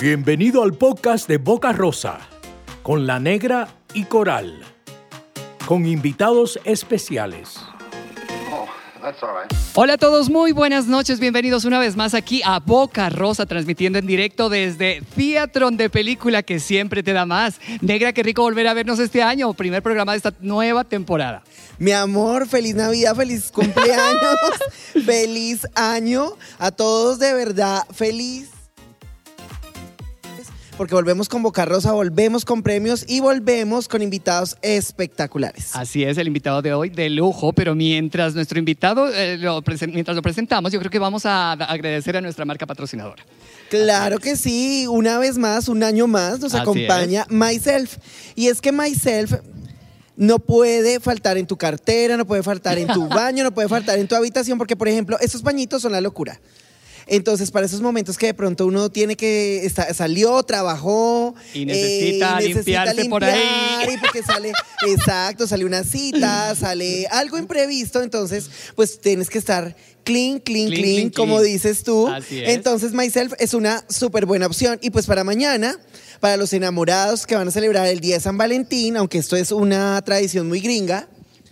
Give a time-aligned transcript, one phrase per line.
[0.00, 2.20] Bienvenido al podcast de Boca Rosa,
[2.84, 4.62] con la negra y coral,
[5.66, 7.58] con invitados especiales.
[9.74, 13.98] Hola a todos, muy buenas noches, bienvenidos una vez más aquí a Boca Rosa, transmitiendo
[13.98, 17.60] en directo desde Theatron de película que siempre te da más.
[17.80, 21.42] Negra, qué rico volver a vernos este año, primer programa de esta nueva temporada.
[21.78, 24.36] Mi amor, feliz Navidad, feliz cumpleaños,
[25.04, 26.34] feliz año.
[26.60, 28.50] A todos de verdad, feliz.
[30.78, 35.74] Porque volvemos con Boca Rosa, volvemos con premios y volvemos con invitados espectaculares.
[35.74, 40.14] Así es, el invitado de hoy de lujo, pero mientras nuestro invitado, eh, lo mientras
[40.14, 43.24] lo presentamos, yo creo que vamos a agradecer a nuestra marca patrocinadora.
[43.70, 47.96] Claro que sí, una vez más, un año más, nos Así acompaña Myself.
[48.36, 49.32] Y es que Myself
[50.16, 53.98] no puede faltar en tu cartera, no puede faltar en tu baño, no puede faltar
[53.98, 56.38] en tu habitación, porque, por ejemplo, esos pañitos son la locura.
[57.08, 61.34] Entonces, para esos momentos que de pronto uno tiene que, está- salió, trabajó.
[61.54, 63.40] Y necesita limpiarse por ahí.
[63.40, 64.52] limpiar, Y porque sale,
[64.86, 70.68] exacto, sale una cita, sale algo imprevisto, entonces, pues tienes que estar clean, clean, clean,
[70.68, 72.08] Clean, clean, como dices tú.
[72.08, 72.50] Así es.
[72.50, 74.78] Entonces, Myself es una súper buena opción.
[74.82, 75.78] Y pues para mañana,
[76.20, 79.52] para los enamorados que van a celebrar el Día de San Valentín, aunque esto es
[79.52, 81.08] una tradición muy gringa,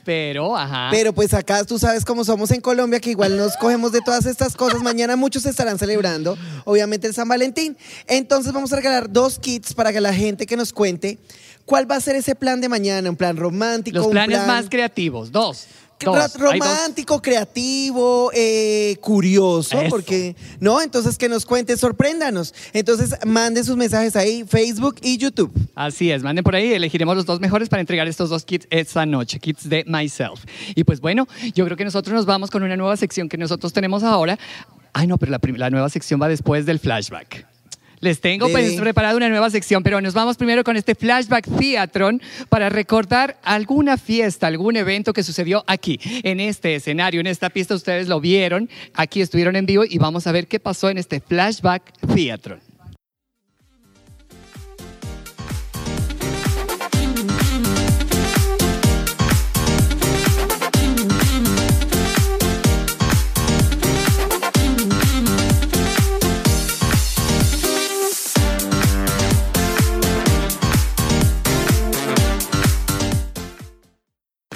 [0.06, 0.88] Pero, ajá.
[0.92, 4.24] pero pues acá tú sabes cómo somos en Colombia, que igual nos cogemos de todas
[4.24, 4.80] estas cosas.
[4.82, 7.76] Mañana muchos estarán celebrando, obviamente, el San Valentín.
[8.06, 11.18] Entonces vamos a regalar dos kits para que la gente que nos cuente
[11.64, 13.98] cuál va a ser ese plan de mañana, un plan romántico.
[13.98, 15.66] los un planes plan más creativos, dos.
[16.00, 16.34] Dos.
[16.34, 19.91] Romántico, creativo, eh, curioso, Eso.
[19.91, 20.80] porque, ¿no?
[20.80, 22.55] Entonces que nos cuente, sorpréndanos.
[22.72, 25.53] Entonces manden sus mensajes ahí, Facebook y YouTube.
[25.75, 29.06] Así es, manden por ahí, elegiremos los dos mejores para entregar estos dos kits esta
[29.06, 30.44] noche, kits de Myself.
[30.75, 33.72] Y pues bueno, yo creo que nosotros nos vamos con una nueva sección que nosotros
[33.72, 34.38] tenemos ahora.
[34.92, 37.55] Ay, no, pero la nueva sección va después del flashback.
[38.00, 38.80] Les tengo pues, Bebé.
[38.83, 43.97] preparada una nueva sección, pero nos vamos primero con este flashback Theatron para recordar alguna
[43.97, 47.75] fiesta, algún evento que sucedió aquí, en este escenario, en esta pista.
[47.75, 51.20] Ustedes lo vieron, aquí estuvieron en vivo y vamos a ver qué pasó en este
[51.20, 51.82] flashback
[52.15, 52.75] Theatron.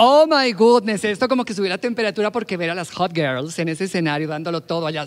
[0.02, 3.58] Oh my goodness, esto como que subiera la temperatura porque ver a las hot girls
[3.58, 5.04] en ese escenario dándolo todo allá.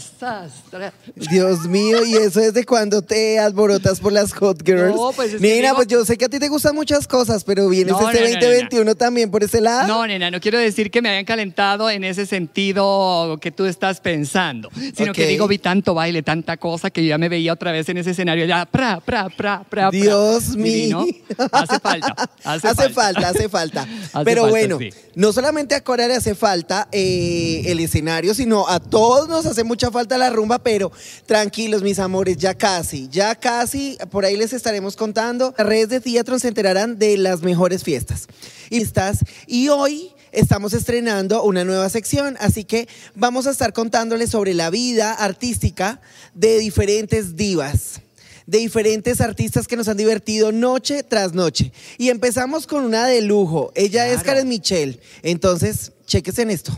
[1.31, 4.96] Dios mío, ¿y eso es de cuando te alborotas por las hot girls?
[4.96, 7.08] No, pues es que Mira, digo- pues yo sé que a ti te gustan muchas
[7.08, 9.88] cosas, pero vienes No, este no, no, no, 2021 también por ese lado.
[9.88, 14.00] No, nena, no quiero decir que me hayan calentado en ese sentido que tú estás
[14.00, 17.72] pensando, sino que digo, vi tanto baile, tanta cosa que yo ya me veía otra
[17.72, 19.90] vez en ese escenario allá, pra, pra, pra, pra, pra.
[19.90, 21.04] Dios mío.
[21.52, 23.81] Hace falta, hace, Hace falta, hace falta.
[24.14, 24.78] Hace Pero falta, bueno,
[25.16, 29.63] no solamente a Cora le hace falta eh, el escenario, sino a todos nos hace
[29.63, 30.91] mucha falta la rumba, pero
[31.25, 35.53] tranquilos, mis amores, ya casi, ya casi, por ahí les estaremos contando.
[35.57, 38.27] Redes de Theatron se enterarán de las mejores fiestas.
[39.45, 44.69] Y hoy estamos estrenando una nueva sección, así que vamos a estar contándoles sobre la
[44.69, 46.01] vida artística
[46.33, 48.01] de diferentes divas
[48.46, 51.72] de diferentes artistas que nos han divertido noche tras noche.
[51.98, 53.72] Y empezamos con una de lujo.
[53.76, 54.24] Ella es.
[54.24, 55.00] Karen Michelle.
[55.22, 56.78] Entonces, cheques en esto.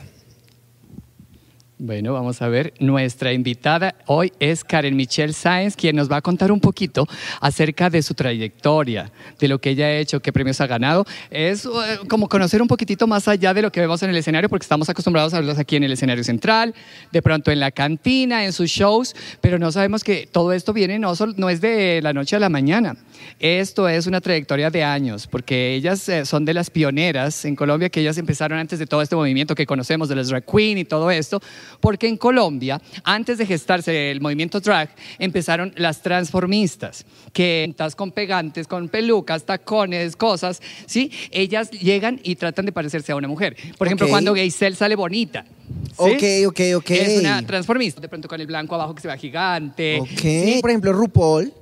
[1.86, 2.74] Bueno, vamos a ver.
[2.80, 7.06] Nuestra invitada hoy es Karen Michelle Sáenz, quien nos va a contar un poquito
[7.40, 11.06] acerca de su trayectoria, de lo que ella ha hecho, qué premios ha ganado.
[11.30, 11.70] Es eh,
[12.10, 14.90] como conocer un poquitito más allá de lo que vemos en el escenario, porque estamos
[14.90, 16.74] acostumbrados a verlos aquí en el escenario central,
[17.12, 20.98] de pronto en la cantina, en sus shows, pero no sabemos que todo esto viene,
[20.98, 22.98] no, no es de la noche a la mañana.
[23.40, 27.90] Esto es una trayectoria de años, porque ellas eh, son de las pioneras en Colombia,
[27.90, 30.86] que ellas empezaron antes de todo este movimiento que conocemos de las drag queen y
[30.86, 31.42] todo esto,
[31.80, 34.90] porque en Colombia, antes de gestarse el movimiento drag,
[35.20, 41.12] empezaron las transformistas, que estás con pegantes, con pelucas, tacones, cosas, ¿sí?
[41.32, 43.56] Ellas llegan y tratan de parecerse a una mujer.
[43.78, 45.46] Por ejemplo, cuando Geisel sale bonita.
[45.46, 45.94] ¿sí?
[45.96, 46.92] Ok, ok, ok.
[46.92, 50.00] Es una transformista, de pronto con el blanco abajo que se va gigante.
[50.00, 50.20] Ok.
[50.20, 50.58] ¿sí?
[50.62, 51.54] Por ejemplo, RuPaul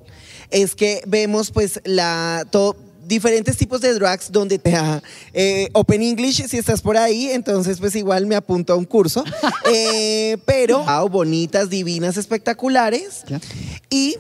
[0.54, 5.02] es que vemos pues la todo diferentes tipos de drags donde te da
[5.34, 9.24] eh, Open English si estás por ahí, entonces pues igual me apunto a un curso.
[9.76, 13.24] Eh, pero wow, bonitas, divinas, espectaculares.
[13.28, 13.40] Ya.
[13.90, 14.18] Y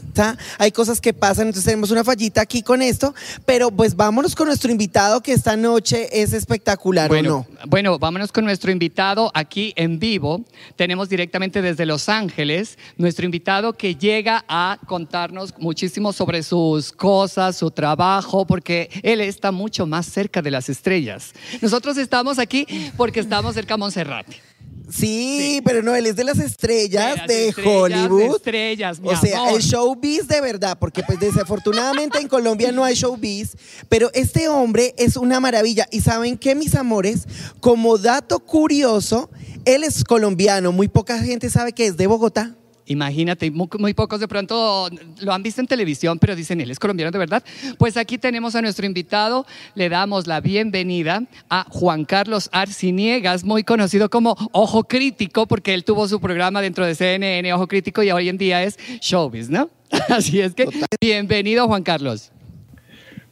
[0.58, 3.14] hay cosas que pasan, entonces tenemos una fallita aquí con esto,
[3.46, 7.68] pero pues vámonos con nuestro invitado que esta noche es espectacular Bueno, o no.
[7.68, 10.42] bueno, vámonos con nuestro invitado aquí en vivo.
[10.76, 17.58] Tenemos directamente desde Los Ángeles nuestro invitado que llega a contarnos muchísimo sobre sus cosas,
[17.58, 18.73] su trabajo, porque
[19.04, 21.34] él está mucho más cerca de las estrellas.
[21.62, 22.66] Nosotros estamos aquí
[22.98, 24.42] porque estamos cerca a Monserrate.
[24.90, 27.68] Sí, pero no, él es de las estrellas De las de, estrellas,
[28.10, 28.36] Hollywood.
[28.36, 29.54] estrellas, mi o sea, amor.
[29.56, 33.56] el showbiz de verdad, porque pues desafortunadamente en Colombia no hay showbiz,
[33.90, 35.88] pero este hombre es una maravilla.
[35.90, 37.28] ¿Y saben qué, mis amores?
[37.60, 39.30] Como dato curioso,
[39.66, 42.56] él es colombiano, muy poca gente sabe que es de Bogotá.
[42.86, 44.90] Imagínate, muy, muy pocos de pronto
[45.20, 47.44] lo han visto en televisión, pero dicen, él es colombiano de verdad.
[47.78, 49.46] Pues aquí tenemos a nuestro invitado,
[49.76, 55.86] le damos la bienvenida a Juan Carlos Arciniegas, muy conocido como Ojo Crítico, porque él
[55.86, 59.70] tuvo su programa dentro de CNN, Ojo Crítico, y hoy en día es Showbiz, ¿no?
[60.10, 60.68] Así es que,
[61.00, 62.32] bienvenido Juan Carlos.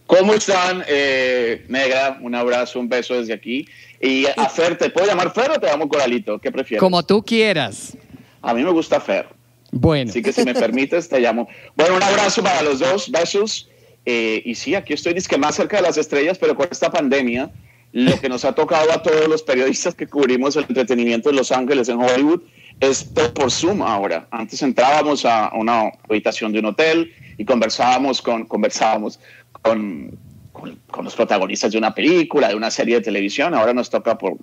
[0.05, 0.83] ¿Cómo están?
[0.87, 3.65] Eh, Negra, un abrazo, un beso desde aquí.
[4.01, 6.37] Y a Fer, ¿te puedo llamar Fer o te llamo Coralito?
[6.39, 6.81] ¿Qué prefieres?
[6.81, 7.97] Como tú quieras.
[8.41, 9.40] A mí me gusta Fer.
[9.71, 11.47] Bueno, Así que si me permites, te llamo.
[11.75, 13.69] Bueno, un abrazo para los dos, besos.
[14.05, 17.51] Eh, y sí, aquí estoy que más cerca de las estrellas, pero con esta pandemia,
[17.93, 21.51] lo que nos ha tocado a todos los periodistas que cubrimos el entretenimiento en Los
[21.51, 22.41] Ángeles, en Hollywood,
[22.79, 24.27] es todo por Zoom ahora.
[24.31, 29.19] Antes entrábamos a una habitación de un hotel y conversábamos con, conversábamos
[29.61, 30.17] con,
[30.51, 33.53] con, con los protagonistas de una película, de una serie de televisión.
[33.53, 34.37] Ahora nos toca por,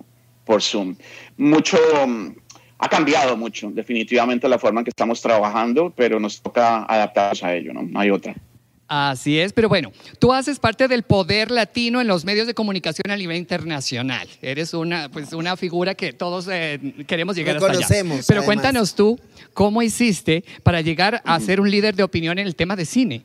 [0.45, 0.95] por Zoom.
[1.37, 1.77] Mucho
[2.79, 7.53] ha cambiado mucho, definitivamente, la forma en que estamos trabajando, pero nos toca adaptarnos a
[7.53, 7.83] ello, ¿no?
[7.83, 8.33] No hay otra.
[8.87, 13.11] Así es, pero bueno, tú haces parte del poder latino en los medios de comunicación
[13.11, 14.27] a nivel internacional.
[14.41, 17.79] Eres una, pues, una figura que todos eh, queremos llegar hasta allá.
[17.81, 18.45] Reconocemos, Pero además.
[18.45, 19.19] cuéntanos tú,
[19.53, 23.23] ¿cómo hiciste para llegar a ser un líder de opinión en el tema de cine?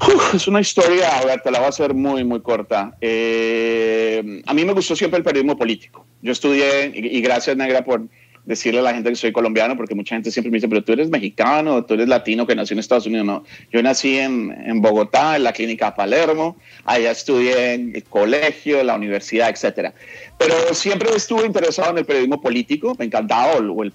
[0.00, 2.96] Uf, es una historia, a ver, te la voy a hacer muy, muy corta.
[3.00, 6.06] Eh, a mí me gustó siempre el periodismo político.
[6.22, 8.02] Yo estudié, y, gracias, Negra, por
[8.44, 10.92] decirle a la gente que soy colombiano, porque mucha gente siempre me dice, pero tú
[10.92, 13.24] eres mexicano, tú eres latino que nació en Estados Unidos.
[13.24, 18.82] No, yo nací en, en Bogotá, en la clínica Palermo, allá estudié en el colegio,
[18.82, 19.94] la universidad, etcétera.
[20.38, 23.92] Pero siempre estuve interesado en el periodismo político, me encantaba, o, el,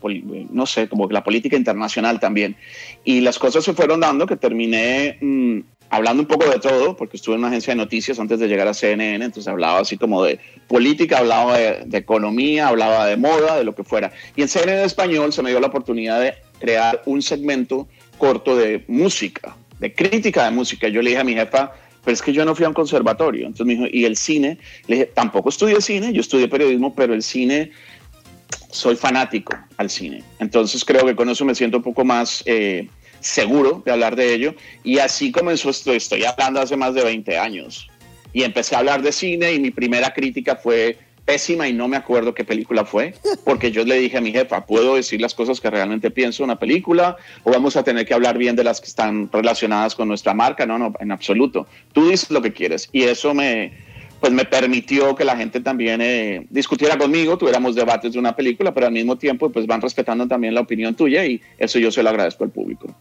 [0.51, 2.55] no sé, como la política internacional también.
[3.03, 7.17] Y las cosas se fueron dando que terminé mm, hablando un poco de todo, porque
[7.17, 10.23] estuve en una agencia de noticias antes de llegar a CNN, entonces hablaba así como
[10.23, 14.11] de política, hablaba de, economía, hablaba de moda, de lo que fuera.
[14.35, 17.87] Y en CNN español se me dio la oportunidad de crear un segmento
[18.17, 20.87] corto de música, de crítica de música.
[20.87, 21.71] Yo le dije a mi jefa,
[22.03, 23.47] pero es que yo no fui a un conservatorio.
[23.47, 24.57] Entonces me dijo, ¿y el cine?
[24.87, 27.71] Le dije, tampoco estudié cine, yo estudié periodismo, pero el cine
[28.71, 30.23] soy fanático al cine.
[30.39, 32.87] Entonces creo que con eso me siento un poco más eh,
[33.19, 34.55] seguro de hablar de ello.
[34.83, 35.93] Y así comenzó esto.
[35.93, 37.89] Estoy hablando hace más de 20 años.
[38.33, 40.97] Y empecé a hablar de cine y mi primera crítica fue
[41.27, 44.65] pésima y no me acuerdo qué película fue, porque yo le dije a mi jefa,
[44.65, 48.13] ¿puedo decir las cosas que realmente pienso en una película o vamos a tener que
[48.13, 50.65] hablar bien de las que están relacionadas con nuestra marca?
[50.65, 51.67] No, no, en absoluto.
[51.91, 53.73] Tú dices lo que quieres y eso me,
[54.19, 58.73] pues me permitió que la gente también eh, discutiera conmigo, tuviéramos debates de una película,
[58.73, 62.03] pero al mismo tiempo pues van respetando también la opinión tuya y eso yo se
[62.03, 62.93] lo agradezco al público.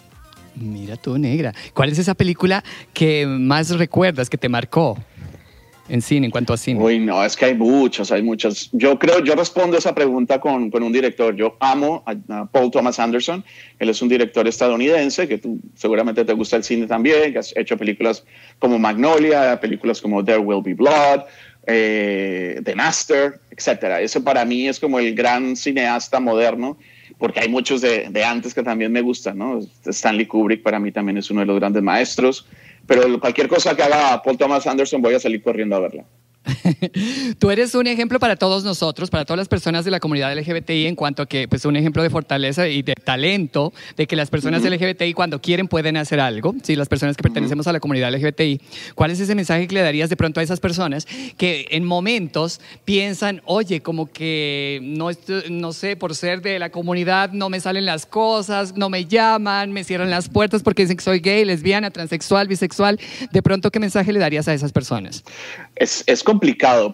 [0.55, 1.55] Mira tú, negra.
[1.75, 2.65] ¿Cuál es esa película
[2.95, 4.97] que más recuerdas, que te marcó
[5.89, 6.81] en cine, en cuanto a cine?
[6.83, 8.71] Uy, no, es que hay muchos, hay muchos.
[8.73, 11.35] Yo creo, yo respondo esa pregunta con, con un director.
[11.37, 13.45] Yo amo a, Paul Thomas Anderson.
[13.79, 17.57] Él es un director estadounidense que tú, seguramente te gusta el cine también, que has
[17.57, 18.25] hecho películas
[18.59, 21.23] como Magnolia, películas como There Will Be Blood,
[21.67, 24.01] eh, The Master, etcétera.
[24.01, 26.79] Ese para mí es como el gran cineasta moderno,
[27.19, 29.61] porque hay muchos de, de antes que también me gustan, ¿no?
[29.85, 32.47] Stanley Kubrick para mí también es uno de los grandes maestros.
[32.87, 36.05] Pero cualquier cosa que haga Paul Thomas Anderson voy a salir corriendo a verla.
[37.39, 40.87] Tú eres un ejemplo para todos nosotros, para todas las personas de la comunidad LGBTI
[40.87, 44.31] en cuanto a que, pues, un ejemplo de fortaleza y de talento, de que las
[44.31, 48.13] personas LGBTI cuando quieren pueden hacer algo, sí, las personas que pertenecemos a la comunidad
[48.13, 48.61] LGBTI.
[48.95, 52.61] ¿Cuál es ese mensaje que le darías de pronto a esas personas que en momentos
[52.85, 55.11] piensan, oye, como que no,
[55.51, 59.73] no sé, por ser de la comunidad no me salen las cosas, no me llaman,
[59.73, 63.01] me cierran las puertas porque dicen que soy gay, lesbiana, transexual, bisexual?
[63.33, 65.25] De pronto, ¿qué mensaje le darías a esas personas?
[65.75, 66.36] Es, es complicado,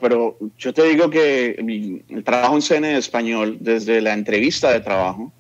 [0.01, 4.81] pero yo te digo que mi- el trabajo en cine español, desde la entrevista de
[4.81, 5.33] trabajo,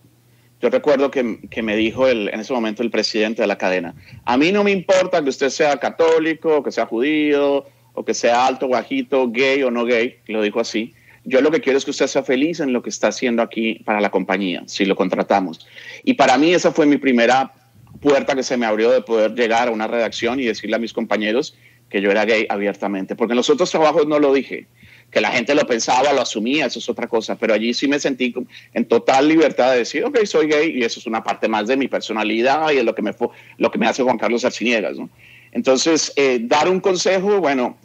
[0.61, 3.95] yo recuerdo que, que, me dijo el, en ese momento el presidente de la cadena,
[4.25, 8.47] a mí no me importa que usted sea católico, que sea judío, o que sea
[8.47, 10.95] alto, bajito, gay o no gay, lo dijo así.
[11.25, 13.81] Yo lo que quiero es que usted sea feliz en lo que está haciendo aquí
[13.85, 15.67] para la compañía, si lo contratamos.
[16.05, 17.53] Y para mí esa fue mi primera
[18.01, 20.93] puerta que se me abrió de poder llegar a una redacción y decirle a mis
[20.93, 21.55] compañeros
[21.93, 24.67] que yo era gay abiertamente, porque en los otros trabajos no lo dije
[25.11, 28.01] que la gente lo pensaba, lo asumía, eso es otra cosa, pero allí sí me
[28.01, 28.35] sentí
[28.73, 31.77] en total libertad de decir, ok, soy gay y eso es una parte más de
[31.77, 33.15] mi personalidad y es lo que me,
[33.59, 34.97] lo que me hace Juan Carlos Arciniegas.
[34.97, 35.11] ¿no?
[35.53, 37.77] Entonces, eh, dar un consejo, bueno,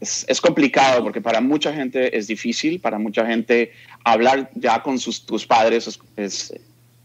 [0.00, 3.72] es, complicado porque para mucha gente es difícil, para mucha gente
[4.04, 6.52] hablar ya con sus, tus padres es,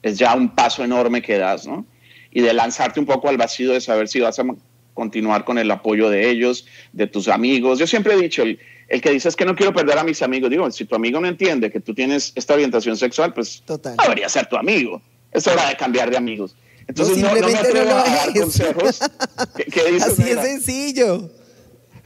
[0.01, 1.85] es ya un paso enorme que das, ¿no?
[2.29, 4.43] Y de lanzarte un poco al vacío de saber si vas a
[4.96, 7.78] continuar con el apoyo de ellos, de tus amigos.
[7.78, 8.58] Yo siempre he dicho, el,
[9.02, 11.28] que dice es que no quiero perder a mis amigos, digo, si tu amigo no
[11.28, 13.96] entiende que tú tienes esta orientación sexual, pues Total.
[14.02, 15.02] debería ser tu amigo.
[15.32, 16.56] Es hora de cambiar de amigos.
[16.88, 19.02] Entonces no, no, me atrevo a dar consejos.
[19.02, 21.30] Así es sencillo.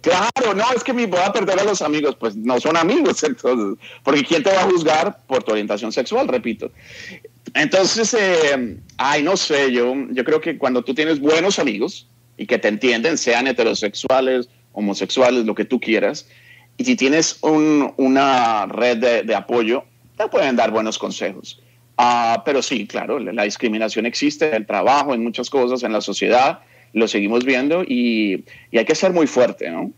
[0.01, 3.21] Claro, no, es que me voy a perder a los amigos, pues no son amigos,
[3.23, 6.27] entonces, porque ¿quién te va a juzgar por tu orientación sexual?
[6.27, 6.71] Repito.
[7.53, 12.07] Entonces, eh, ay, no sé, yo, yo creo que cuando tú tienes buenos amigos,
[12.39, 16.25] y que te entienden, sean heterosexuales, homosexuales, lo que tú quieras.
[16.77, 19.83] Y si tienes una red de, apoyo,
[20.17, 21.61] te pueden dar buenos consejos.
[21.97, 25.99] Ah, pero sí, claro, la discriminación existe en el trabajo, en muchas cosas, en la
[25.99, 26.61] sociedad,
[26.93, 29.91] lo seguimos viendo y, hay que ser muy fuerte, ¿no?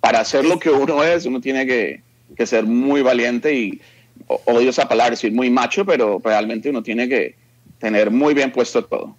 [0.00, 2.02] Para ser lo que uno es, uno tiene que,
[2.36, 3.80] que ser muy valiente y
[4.26, 7.36] odio esa palabra, decir muy macho, pero realmente uno tiene que
[7.78, 9.16] tener muy bien puesto todo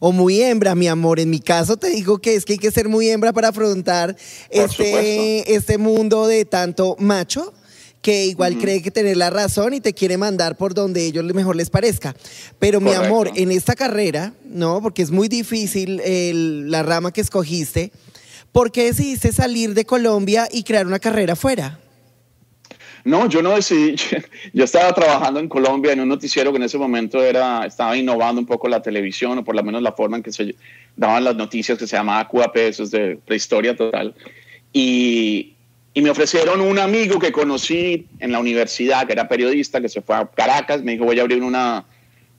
[0.00, 1.20] o muy hembra, mi amor.
[1.20, 4.16] En mi caso te digo que es que hay que ser muy hembra para afrontar
[4.50, 7.52] este, este mundo de tanto macho
[8.06, 11.56] que igual cree que tener la razón y te quiere mandar por donde ellos mejor
[11.56, 12.14] les parezca.
[12.60, 14.80] Pero mi amor, en esta carrera, ¿no?
[14.80, 16.00] Porque es muy difícil
[16.70, 17.90] la rama que escogiste,
[18.52, 21.80] ¿por qué decidiste salir de Colombia y crear una carrera afuera?
[23.06, 23.94] No, yo no decidí.
[24.52, 28.40] Yo estaba trabajando en Colombia en un noticiero que en ese momento era, estaba innovando
[28.40, 30.56] un poco la televisión, o por lo menos la forma en que se
[30.96, 34.12] daban las noticias, que se llamaba QAP, eso es de prehistoria total.
[34.72, 35.52] Y,
[35.94, 40.02] y me ofrecieron un amigo que conocí en la universidad, que era periodista, que se
[40.02, 41.84] fue a Caracas, me dijo, voy a abrir una,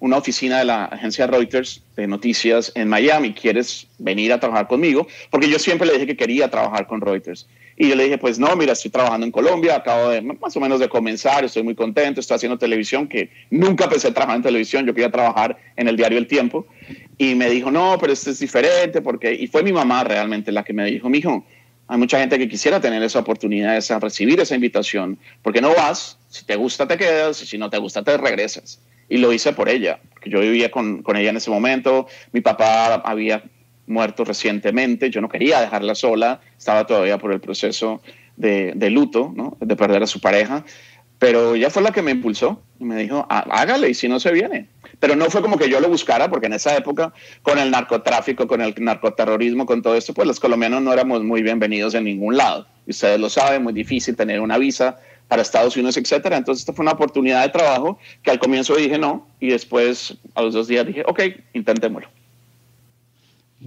[0.01, 5.07] una oficina de la agencia Reuters de noticias en Miami, ¿quieres venir a trabajar conmigo?
[5.29, 7.47] Porque yo siempre le dije que quería trabajar con Reuters.
[7.79, 10.59] Y yo le dije, pues no, mira, estoy trabajando en Colombia, acabo de más o
[10.59, 14.87] menos de comenzar, estoy muy contento, estoy haciendo televisión, que nunca pensé trabajar en televisión,
[14.87, 16.65] yo quería trabajar en el diario El Tiempo.
[17.19, 20.63] Y me dijo, no, pero esto es diferente, porque, y fue mi mamá realmente la
[20.63, 21.45] que me dijo, mijo,
[21.87, 26.17] hay mucha gente que quisiera tener esa oportunidad, esa, recibir esa invitación, porque no vas,
[26.29, 28.81] si te gusta te quedas, y si no te gusta te regresas.
[29.07, 32.41] Y lo hice por ella, que yo vivía con, con ella en ese momento, mi
[32.41, 33.43] papá había
[33.87, 38.01] muerto recientemente, yo no quería dejarla sola, estaba todavía por el proceso
[38.35, 39.57] de, de luto, ¿no?
[39.59, 40.63] de perder a su pareja,
[41.19, 44.31] pero ella fue la que me impulsó y me dijo, hágale y si no se
[44.31, 44.69] viene.
[44.99, 48.47] Pero no fue como que yo lo buscara, porque en esa época, con el narcotráfico,
[48.47, 52.37] con el narcoterrorismo, con todo esto, pues los colombianos no éramos muy bienvenidos en ningún
[52.37, 52.67] lado.
[52.85, 56.37] Ustedes lo saben, muy difícil tener una visa para Estados Unidos, etcétera.
[56.37, 60.41] Entonces, esta fue una oportunidad de trabajo que al comienzo dije no, y después, a
[60.41, 61.21] los dos días, dije, ok,
[61.53, 62.09] intentémoslo.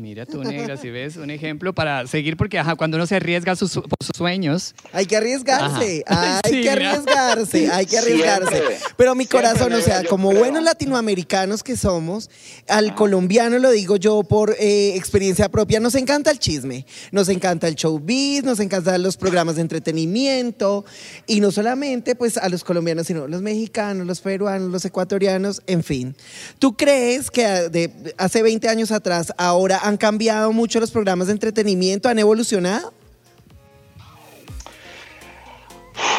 [0.01, 3.55] Mira tú, negra, si ves un ejemplo para seguir, porque ajá, cuando uno se arriesga
[3.55, 4.75] sus, por sus sueños.
[4.95, 8.63] Hay que arriesgarse, hay que arriesgarse, hay que arriesgarse.
[8.97, 12.31] Pero mi corazón, o sea, como buenos latinoamericanos que somos,
[12.67, 17.69] al colombiano lo digo yo por eh, experiencia propia, nos encanta el chisme, nos encanta
[17.69, 20.87] el showbiz, nos encantan los programas de entretenimiento,
[21.27, 25.85] y no solamente pues a los colombianos, sino los mexicanos, los peruanos, los ecuatorianos, en
[25.85, 26.17] fin.
[26.59, 31.35] ¿Tú crees que de hace 20 años atrás, ahora han cambiado mucho los programas de
[31.35, 32.09] entretenimiento?
[32.09, 32.95] ¿Han evolucionado?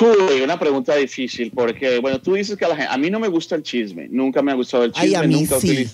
[0.01, 3.19] Uy, una pregunta difícil, porque, bueno, tú dices que a la gente, a mí no
[3.19, 5.89] me gusta el chisme, nunca me ha gustado el chisme, a mí nunca sí.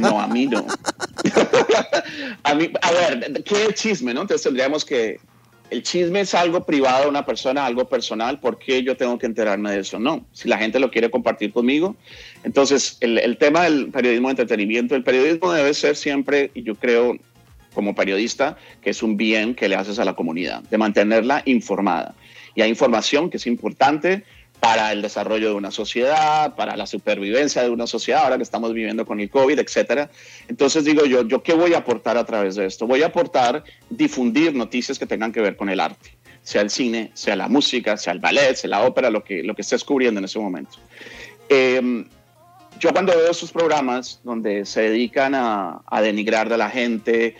[0.00, 0.64] No, a mí no.
[2.42, 4.22] a, mí, a ver, ¿qué es chisme, no?
[4.22, 5.18] Entonces tendríamos que,
[5.74, 9.26] el chisme es algo privado de una persona, algo personal, ¿por qué yo tengo que
[9.26, 9.98] enterarme de eso?
[9.98, 11.96] No, si la gente lo quiere compartir conmigo.
[12.44, 17.16] Entonces, el, tema del periodismo de entretenimiento, el periodismo debe ser siempre, y yo creo
[17.74, 22.14] como periodista, que es un bien que le haces a la comunidad, de mantenerla informada.
[22.54, 24.22] Y hay información que es importante
[24.64, 28.72] para el desarrollo de una sociedad, para la supervivencia de una sociedad, ahora que estamos
[28.72, 30.10] viviendo con el COVID, etcétera.
[30.48, 32.86] Entonces digo yo, ¿yo qué voy a aportar a través de esto?
[32.86, 37.10] Voy a aportar difundir noticias que tengan que ver con el arte, sea el cine,
[37.12, 40.18] sea la música, sea el ballet, sea la ópera, lo que, lo que estés cubriendo
[40.18, 40.78] en ese momento.
[41.50, 42.06] Em,
[42.80, 47.36] yo cuando veo esos programas donde se dedican a, a denigrar de la gente,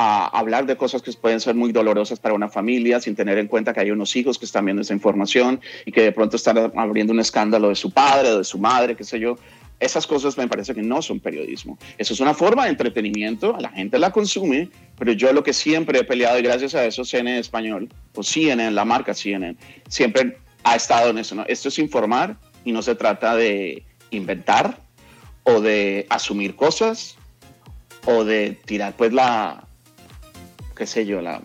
[0.00, 3.48] a hablar de cosas que pueden ser muy dolorosas para una familia sin tener en
[3.48, 6.70] cuenta que hay unos hijos que están viendo esa información y que de pronto están
[6.76, 9.36] abriendo un escándalo de su padre de su madre, qué sé yo.
[9.80, 11.78] Esas cosas me parece que no son periodismo.
[11.98, 15.98] Eso es una forma de entretenimiento, la gente la consume, pero yo lo que siempre
[15.98, 19.56] he peleado y gracias a eso CNN español o CNN, la marca CNN,
[19.88, 21.34] siempre ha estado en eso.
[21.34, 21.44] ¿no?
[21.48, 24.78] Esto es informar y no se trata de inventar
[25.42, 27.16] o de asumir cosas
[28.04, 29.67] o de tirar pues la,
[30.78, 31.42] qué sé yo, la,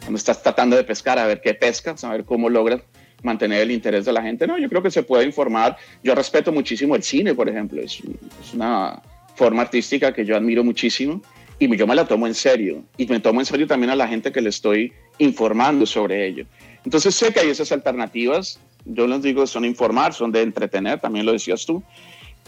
[0.00, 2.82] cuando estás tratando de pescar, a ver qué pescas, a ver cómo logras
[3.22, 4.46] mantener el interés de la gente.
[4.46, 5.76] No, yo creo que se puede informar.
[6.02, 7.80] Yo respeto muchísimo el cine, por ejemplo.
[7.80, 8.00] Es,
[8.42, 9.00] es una
[9.34, 11.22] forma artística que yo admiro muchísimo
[11.58, 12.82] y yo me la tomo en serio.
[12.96, 16.46] Y me tomo en serio también a la gente que le estoy informando sobre ello.
[16.84, 18.58] Entonces sé que hay esas alternativas.
[18.86, 21.82] Yo les digo, son informar, son de entretener, también lo decías tú.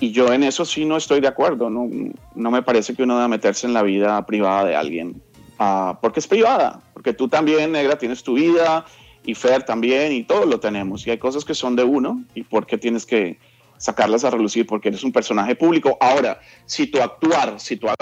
[0.01, 1.69] Y yo en eso sí no estoy de acuerdo.
[1.69, 1.89] No,
[2.35, 5.21] no me parece que uno deba meterse en la vida privada de alguien.
[5.63, 6.81] Uh, porque es privada.
[6.93, 8.85] Porque tú también, negra, tienes tu vida
[9.25, 11.07] y Fer también y todos lo tenemos.
[11.07, 13.39] Y hay cosas que son de uno y por qué tienes que
[13.77, 15.97] sacarlas a relucir porque eres un personaje público.
[16.01, 17.95] Ahora, si tu actuar, si tu, a,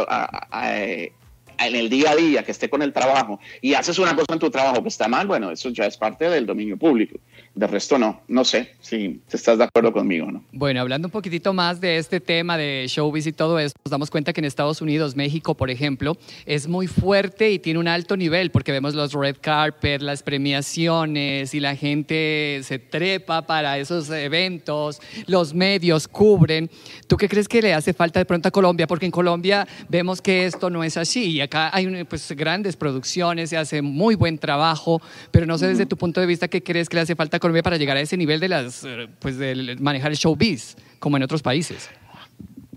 [1.67, 4.39] en el día a día, que esté con el trabajo, y haces una cosa en
[4.39, 7.19] tu trabajo que está mal, bueno, eso ya es parte del dominio público.
[7.55, 8.23] De resto, no.
[8.29, 10.45] No sé si estás de acuerdo conmigo no.
[10.53, 14.11] Bueno, hablando un poquitito más de este tema de showbiz y todo eso, nos damos
[14.11, 18.17] cuenta que en Estados Unidos, México, por ejemplo, es muy fuerte y tiene un alto
[18.17, 24.11] nivel, porque vemos los red carpet, las premiaciones, y la gente se trepa para esos
[24.11, 26.71] eventos, los medios cubren.
[27.07, 28.87] ¿Tú qué crees que le hace falta de pronto a Colombia?
[28.87, 33.51] Porque en Colombia vemos que esto no es así, y acá hay pues, grandes producciones,
[33.51, 35.03] se hace muy buen trabajo,
[35.33, 37.41] pero no sé desde tu punto de vista qué crees que le hace falta a
[37.41, 38.87] Colombia para llegar a ese nivel de las
[39.19, 41.91] pues de manejar el showbiz como en otros países.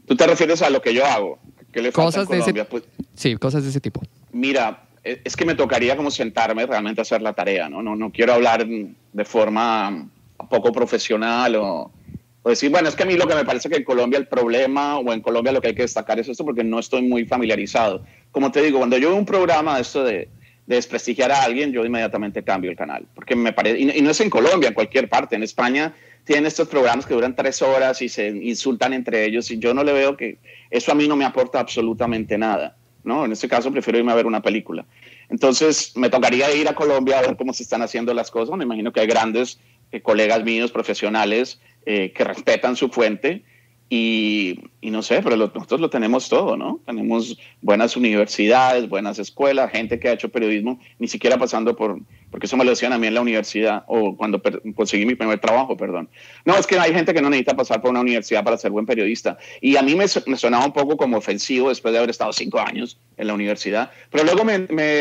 [0.07, 1.39] ¿Tú te refieres a lo que yo hago?
[1.71, 2.53] ¿Qué le falta cosas a Colombia?
[2.53, 2.83] De ese, pues,
[3.15, 4.01] sí, cosas de ese tipo.
[4.31, 7.81] Mira, es que me tocaría como sentarme realmente a hacer la tarea, ¿no?
[7.81, 10.07] No, no quiero hablar de forma
[10.49, 11.91] poco profesional o,
[12.43, 14.27] o decir, bueno, es que a mí lo que me parece que en Colombia el
[14.27, 17.25] problema o en Colombia lo que hay que destacar es esto porque no estoy muy
[17.25, 18.03] familiarizado.
[18.33, 20.27] Como te digo, cuando yo veo un programa de esto de,
[20.65, 23.05] de desprestigiar a alguien, yo inmediatamente cambio el canal.
[23.15, 26.45] Porque me parece, y, y no es en Colombia, en cualquier parte, en España tienen
[26.45, 29.93] estos programas que duran tres horas y se insultan entre ellos y yo no le
[29.93, 30.37] veo que
[30.71, 32.77] eso a mí no me aporta absolutamente nada.
[33.03, 33.25] ¿no?
[33.25, 34.85] En este caso prefiero irme a ver una película.
[35.29, 38.55] Entonces me tocaría ir a Colombia a ver cómo se están haciendo las cosas.
[38.57, 39.59] Me imagino que hay grandes
[39.91, 43.43] eh, colegas míos profesionales eh, que respetan su fuente
[43.95, 46.79] y, no sé, pero nosotros lo tenemos todo, ¿no?
[46.83, 51.99] Tenemos buenas universidades, buenas escuelas, gente que ha hecho periodismo, ni siquiera pasando por,
[52.31, 54.41] porque eso me lo decían a mí en la universidad, o cuando
[54.73, 56.09] conseguí mi primer trabajo, perdón.
[56.43, 58.87] No, es que hay gente que no necesita pasar por una universidad para ser buen
[58.87, 59.37] periodista.
[59.61, 62.97] Y a mí me, sonaba un poco como ofensivo después de haber estado cinco años
[63.17, 64.57] en la universidad, pero luego me,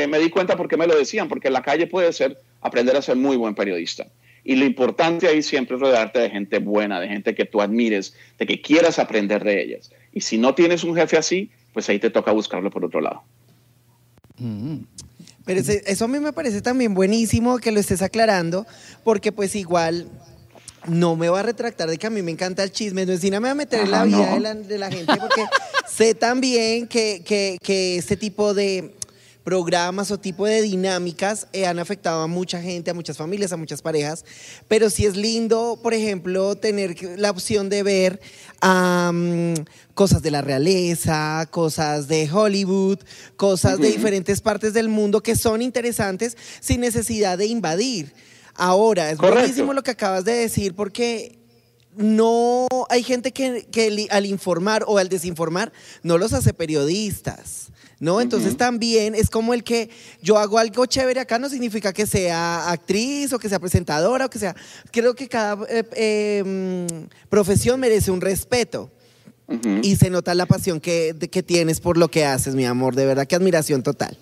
[0.07, 2.95] me di cuenta por qué me lo decían, porque en la calle puede ser aprender
[2.95, 4.07] a ser muy buen periodista.
[4.45, 8.15] Y lo importante ahí siempre es rodearte de gente buena, de gente que tú admires,
[8.39, 9.91] de que quieras aprender de ellas.
[10.13, 13.23] Y si no tienes un jefe así, pues ahí te toca buscarlo por otro lado.
[14.39, 14.79] Mm.
[15.45, 18.67] Pero ese, eso a mí me parece también buenísimo que lo estés aclarando,
[19.05, 20.09] porque pues igual
[20.87, 23.23] no me va a retractar de que a mí me encanta el chisme, no es
[23.23, 24.35] me va a meter en la vida no.
[24.35, 25.45] de, la, de, la, gente, porque
[25.89, 28.95] sé también que, que, que este tipo de
[29.45, 33.57] programas o tipo de dinámicas eh, han afectado a mucha gente, a muchas familias, a
[33.57, 34.25] muchas parejas,
[34.69, 38.21] pero sí es lindo, por ejemplo, tener la opción de ver
[38.63, 39.55] um,
[39.95, 42.99] cosas de la realeza, cosas de Hollywood,
[43.37, 43.83] cosas uh -huh.
[43.83, 48.13] de diferentes partes del mundo que son interesantes sin necesidad de invadir.
[48.55, 49.41] Ahora, es Correcto.
[49.41, 51.39] buenísimo lo que acabas de decir porque
[51.97, 57.69] no hay gente que, que, al informar o al desinformar no los hace periodistas.
[58.03, 58.21] ¿No?
[58.21, 58.59] Entonces uh -huh.
[58.59, 59.89] también es como el que
[60.21, 64.29] yo hago algo chévere acá, no significa que sea actriz o que sea presentadora o
[64.29, 64.57] que sea.
[64.91, 68.91] Creo que cada eh, eh, profesión merece un respeto.
[69.47, 69.81] Uh -huh.
[69.85, 72.97] Y se nota la pasión que, que tienes por lo que haces, mi amor.
[72.97, 74.19] De verdad que admiración total.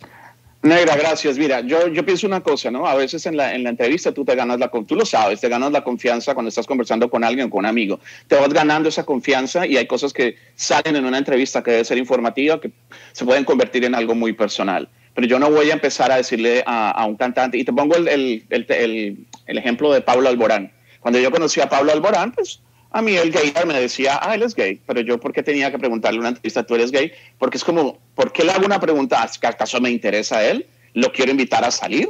[0.62, 1.38] Negra, gracias.
[1.38, 2.86] Mira, yo, yo pienso una cosa, ¿no?
[2.86, 5.48] A veces en la, en la entrevista tú te ganas la tú lo sabes, te
[5.48, 7.98] ganas la confianza cuando estás conversando con alguien con un amigo.
[8.26, 11.84] Te vas ganando esa confianza y hay cosas que salen en una entrevista que debe
[11.84, 12.72] ser informativa que
[13.12, 14.88] se pueden convertir en algo muy personal.
[15.14, 17.96] Pero yo no voy a empezar a decirle a, a un cantante, y te pongo
[17.96, 20.72] el, el, el, el, ejemplo de Pablo Alborán.
[21.00, 24.42] Cuando yo conocí a Pablo Alborán, pues a mí el gay me decía, ah, él
[24.42, 27.12] es gay, pero yo, ¿por qué tenía que preguntarle una entrevista, tú eres gay?
[27.38, 29.22] Porque es como, ¿por qué le hago una pregunta?
[29.42, 30.66] ¿Acaso me interesa a él?
[30.94, 32.08] ¿Lo quiero invitar a salir?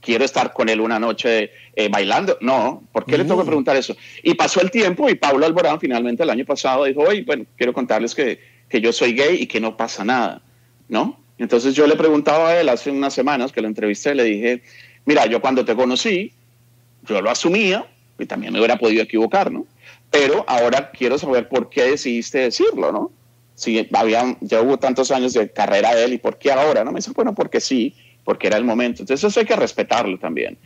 [0.00, 2.38] quiero estar con él una noche eh, bailando.
[2.40, 3.96] No, ¿por qué le tengo que preguntar eso?
[4.22, 7.72] Y pasó el tiempo y Pablo Alborán finalmente el año pasado dijo, oye, bueno, quiero
[7.72, 10.42] contarles que, que yo soy gay y que no pasa nada,
[10.88, 11.20] ¿no?
[11.38, 14.62] Entonces yo le preguntaba a él hace unas semanas que lo entrevisté, le dije,
[15.04, 16.32] mira, yo cuando te conocí,
[17.06, 17.86] yo lo asumía
[18.18, 19.66] y también me hubiera podido equivocar, ¿no?
[20.18, 23.12] Pero ahora quiero saber por qué decidiste decirlo, ¿no?
[23.54, 26.90] Si había, ya hubo tantos años de carrera de él y por qué ahora, ¿no?
[26.90, 29.02] Me dice, bueno, porque sí, porque era el momento.
[29.02, 30.58] Entonces eso hay que respetarlo también.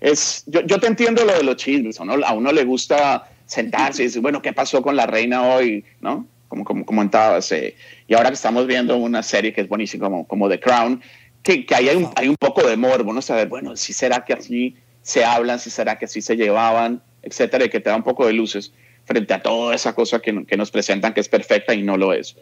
[0.00, 2.14] es, yo, yo, te entiendo lo de los chismes, ¿no?
[2.24, 5.84] A uno le gusta sentarse y decir, bueno, ¿qué pasó con la reina hoy?
[6.00, 6.24] ¿No?
[6.46, 7.50] Como, como comentabas.
[7.50, 7.74] Eh,
[8.06, 11.02] y ahora que estamos viendo una serie que es buenísima, como, como The Crown,
[11.42, 13.20] que, que ahí hay un, hay un poco de morbo, ¿no?
[13.22, 17.64] Saber, bueno, si será que así se hablan, si será que así se llevaban, etcétera,
[17.66, 18.72] y que te da un poco de luces
[19.04, 22.12] frente a toda esa cosa que, que nos presentan que es perfecta y no lo
[22.12, 22.36] es.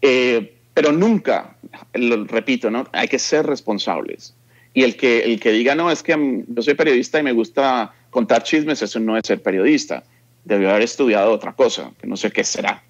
[0.00, 1.56] Eh, pero nunca,
[1.94, 2.86] lo repito, ¿no?
[2.92, 4.34] Hay que ser responsables.
[4.74, 7.94] Y el que, el que diga, no, es que yo soy periodista y me gusta
[8.10, 10.02] contar chismes, eso no es ser periodista.
[10.44, 12.82] Debió haber estudiado otra cosa, que no sé qué será.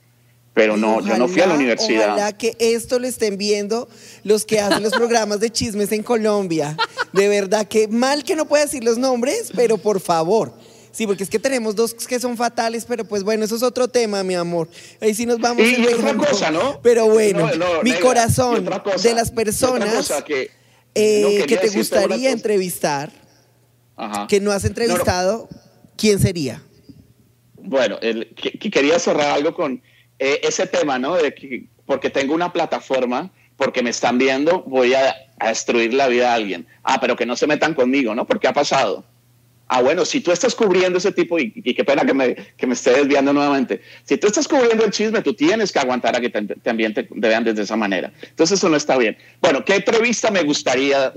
[0.55, 2.13] Pero no, yo no fui a la universidad.
[2.13, 3.89] Ojalá que esto lo estén viendo
[4.23, 6.77] los que hacen los programas de chismes en Colombia.
[7.13, 10.53] De verdad que mal que no pueda decir los nombres, pero por favor.
[10.93, 13.89] Sí, porque es que tenemos dos que son fatales, pero pues bueno, eso es otro
[13.89, 14.69] tema, mi amor.
[15.01, 15.67] Ahí sí nos vamos.
[15.67, 16.81] Y, otra cosa, ¿no?
[16.83, 17.49] Pero bueno,
[17.83, 18.69] mi corazón
[19.03, 20.51] de las personas que,
[20.95, 23.11] eh, que te gustaría entrevistar,
[24.29, 25.49] que no has entrevistado,
[25.97, 26.63] ¿quién sería?
[27.57, 29.83] Bueno, el, que, quería cerrar algo con
[30.19, 31.17] eh, ese tema, ¿no?
[31.17, 36.09] De que porque tengo una plataforma, porque me están viendo, voy a, a destruir la
[36.09, 36.67] vida de alguien.
[36.83, 38.27] Ah, pero que no se metan conmigo, ¿no?
[38.27, 39.05] Porque ha pasado
[39.73, 42.75] ah, bueno, si tú estás cubriendo ese tipo, y, qué pena que me, que me,
[42.75, 46.29] esté desviando nuevamente, si tú estás cubriendo el chisme, tú tienes que aguantar a que
[46.31, 48.13] también te, vean de esa manera.
[48.23, 49.17] Entonces eso no está bien.
[49.41, 51.15] Bueno, ¿qué entrevista me gustaría?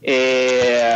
[0.00, 0.90] Eh,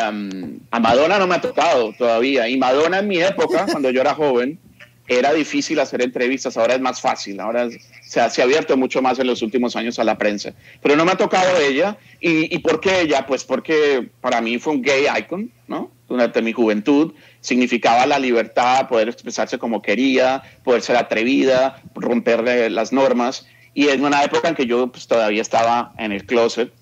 [0.70, 2.48] a Madonna no me ha tocado todavía.
[2.48, 4.58] Y Madonna en mi época, cuando yo era joven,
[5.06, 7.68] era difícil hacer entrevistas, ahora es más fácil, ahora
[8.02, 10.54] se, ha, abierto mucho más en los últimos años a la prensa.
[10.80, 11.98] Pero no me ha tocado ella.
[12.20, 13.26] ¿Y, ¿Y por qué ella?
[13.26, 15.90] Pues porque para mí fue un gay icon, ¿no?
[16.08, 22.92] Durante mi juventud, significaba la libertad, poder expresarse como quería, poder ser atrevida, romper las
[22.92, 23.46] normas.
[23.74, 26.72] Y en una época en que yo pues, todavía estaba en el closet,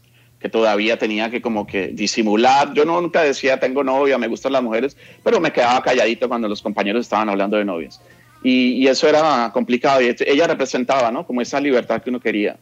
[0.40, 2.72] que todavía tenía que como que disimular.
[2.74, 6.62] Yo nunca decía tengo novia, me gustan las mujeres, pero me quedaba calladito cuando los
[6.62, 8.00] compañeros estaban hablando de novias.
[8.42, 10.00] Y, eso era complicado.
[10.00, 11.26] Y ella representaba, ¿no?
[11.26, 12.56] Como esa libertad que uno quería.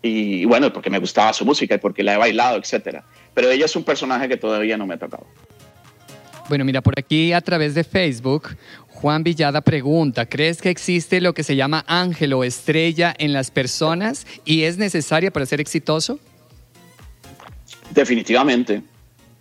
[0.00, 3.04] Y, y bueno, porque me gustaba su música y porque la he bailado, etcétera.
[3.34, 5.26] Pero ella es un personaje que todavía no me ha tocado.
[6.48, 8.56] Bueno, mira, por aquí a través de Facebook,
[8.88, 13.50] Juan Villada pregunta, ¿crees que existe lo que se llama ángel o estrella en las
[13.50, 16.18] personas y es necesaria para ser exitoso?
[17.90, 18.82] Definitivamente.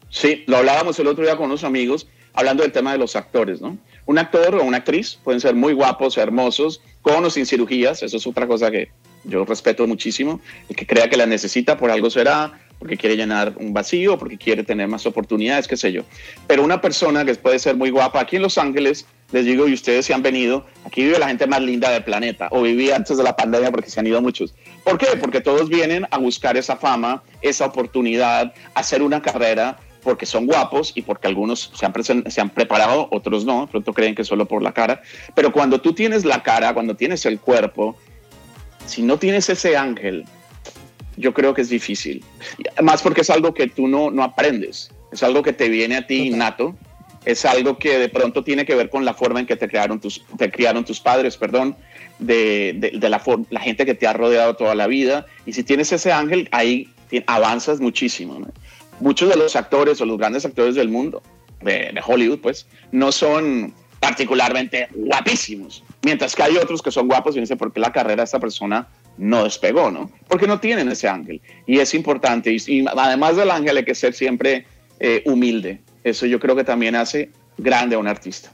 [0.09, 3.61] Sí, lo hablábamos el otro día con unos amigos hablando del tema de los actores,
[3.61, 3.77] ¿no?
[4.05, 8.17] Un actor o una actriz pueden ser muy guapos, hermosos, con o sin cirugías, eso
[8.17, 8.89] es otra cosa que
[9.23, 10.39] yo respeto muchísimo.
[10.69, 14.37] El que crea que la necesita por algo será, porque quiere llenar un vacío, porque
[14.37, 16.03] quiere tener más oportunidades, qué sé yo.
[16.45, 19.73] Pero una persona que puede ser muy guapa, aquí en Los Ángeles, les digo, y
[19.73, 23.17] ustedes se han venido, aquí vive la gente más linda del planeta, o vivía antes
[23.17, 24.53] de la pandemia porque se han ido muchos.
[24.83, 25.07] ¿Por qué?
[25.19, 30.93] Porque todos vienen a buscar esa fama, esa oportunidad, hacer una carrera, porque son guapos
[30.95, 34.45] y porque algunos se han, se han preparado, otros no, de pronto creen que solo
[34.45, 35.01] por la cara.
[35.35, 37.97] Pero cuando tú tienes la cara, cuando tienes el cuerpo,
[38.85, 40.23] si no tienes ese ángel,
[41.17, 42.23] yo creo que es difícil.
[42.81, 46.07] Más porque es algo que tú no, no aprendes, es algo que te viene a
[46.07, 46.75] ti innato,
[47.25, 49.99] es algo que de pronto tiene que ver con la forma en que te criaron
[49.99, 51.75] tus, te criaron tus padres, perdón,
[52.19, 55.25] de, de, la, la, gente que te ha rodeado toda la vida.
[55.45, 56.89] Y si tienes ese ángel, ahí
[57.25, 58.39] avanzas muchísimo.
[58.99, 61.21] Muchos de los actores o los grandes actores del mundo,
[61.61, 65.83] de, de Hollywood, pues, no son particularmente guapísimos.
[66.03, 68.39] Mientras que hay otros que son guapos y dicen, ¿por qué la carrera de esta
[68.39, 70.11] persona no despegó, ¿no?
[70.27, 71.41] Porque no tienen ese ángel.
[71.65, 72.55] Y es importante.
[72.55, 74.65] Y, además del ángel hay que ser siempre
[74.99, 75.81] eh, humilde.
[76.03, 78.51] Eso yo creo que también hace grande a un artista.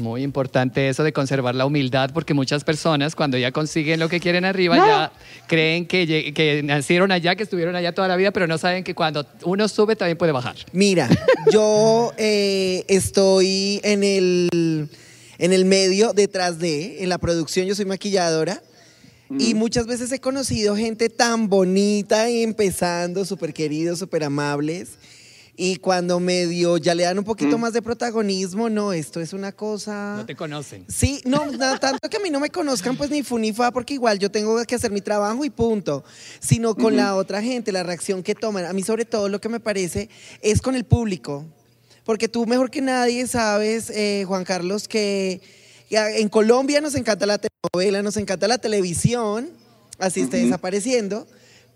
[0.00, 4.18] Muy importante eso de conservar la humildad, porque muchas personas cuando ya consiguen lo que
[4.18, 5.12] quieren arriba ya
[5.46, 8.94] creen que, que, nacieron allá, que estuvieron allá toda la vida, pero no saben que
[8.94, 10.56] cuando uno sube también puede bajar.
[10.72, 11.08] Mira,
[11.52, 14.88] yo eh, estoy en el,
[15.38, 18.62] en el medio, detrás de, en la producción, yo soy maquilladora.
[19.38, 24.90] Y muchas veces he conocido gente tan bonita y empezando, súper queridos, súper amables.
[25.56, 29.52] Y cuando medio ya le dan un poquito más de protagonismo, no, esto es una
[29.52, 30.14] cosa...
[30.16, 30.86] No te conocen.
[30.88, 33.70] Sí, no, no, tanto que a mí no me conozcan, pues ni fu ni fa,
[33.70, 36.02] porque igual yo tengo que hacer mi trabajo y punto.
[36.40, 38.64] Sino con la otra gente, la reacción que toman.
[38.64, 40.08] A mí sobre todo lo que me parece
[40.40, 41.44] es con el público.
[42.04, 45.42] Porque tú mejor que nadie sabes, eh, Juan Carlos, que
[45.90, 49.50] en Colombia nos encanta la telenovela, nos encanta la televisión,
[49.98, 51.26] así está desapareciendo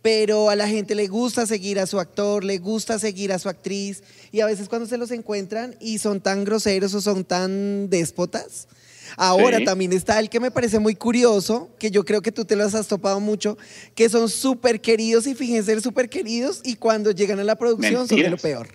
[0.04, 3.48] pero a la gente le gusta seguir a su actor, le gusta seguir a su
[3.48, 7.88] actriz, y a veces cuando se los encuentran y son tan groseros o son tan
[7.88, 8.68] déspotas.
[9.16, 12.54] Ahora también está el que me parece muy curioso, que yo creo que tú te
[12.54, 13.56] los has topado mucho,
[13.94, 18.06] que son súper queridos y fíjense ser súper queridos y cuando llegan a la producción
[18.06, 18.68] son de lo peor.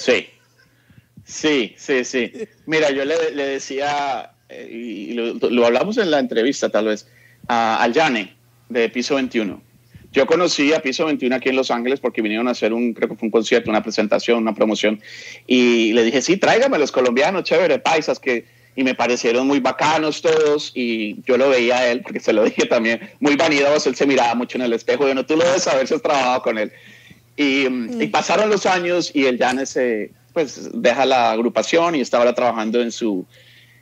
[0.00, 0.26] Sí,
[1.24, 2.32] sí, sí, sí.
[2.66, 7.06] Mira, yo le, decía, eh, y lo, hablamos en la entrevista tal vez,
[7.46, 8.34] a, a Yane
[8.68, 9.68] de Piso 21
[10.10, 13.08] yo conocí a Piso 21 aquí en Los Ángeles porque vinieron a hacer un, creo
[13.08, 15.00] que fue un concierto, una presentación, una promoción.
[15.46, 20.22] Y le dije, sí, tráigame los colombianos, chévere, paisas, que, y me parecieron muy bacanos
[20.22, 20.72] todos.
[20.74, 24.06] Y yo lo veía a él, porque se lo dije también, muy vanidoso, él se
[24.06, 25.08] miraba mucho en el espejo.
[25.08, 26.72] Y no, tú lo debes saber si has trabajado con él.
[27.36, 28.10] Y, y mm.
[28.10, 32.90] pasaron los años y el Jan se, pues, deja la agrupación y estaba trabajando en
[32.92, 33.26] su,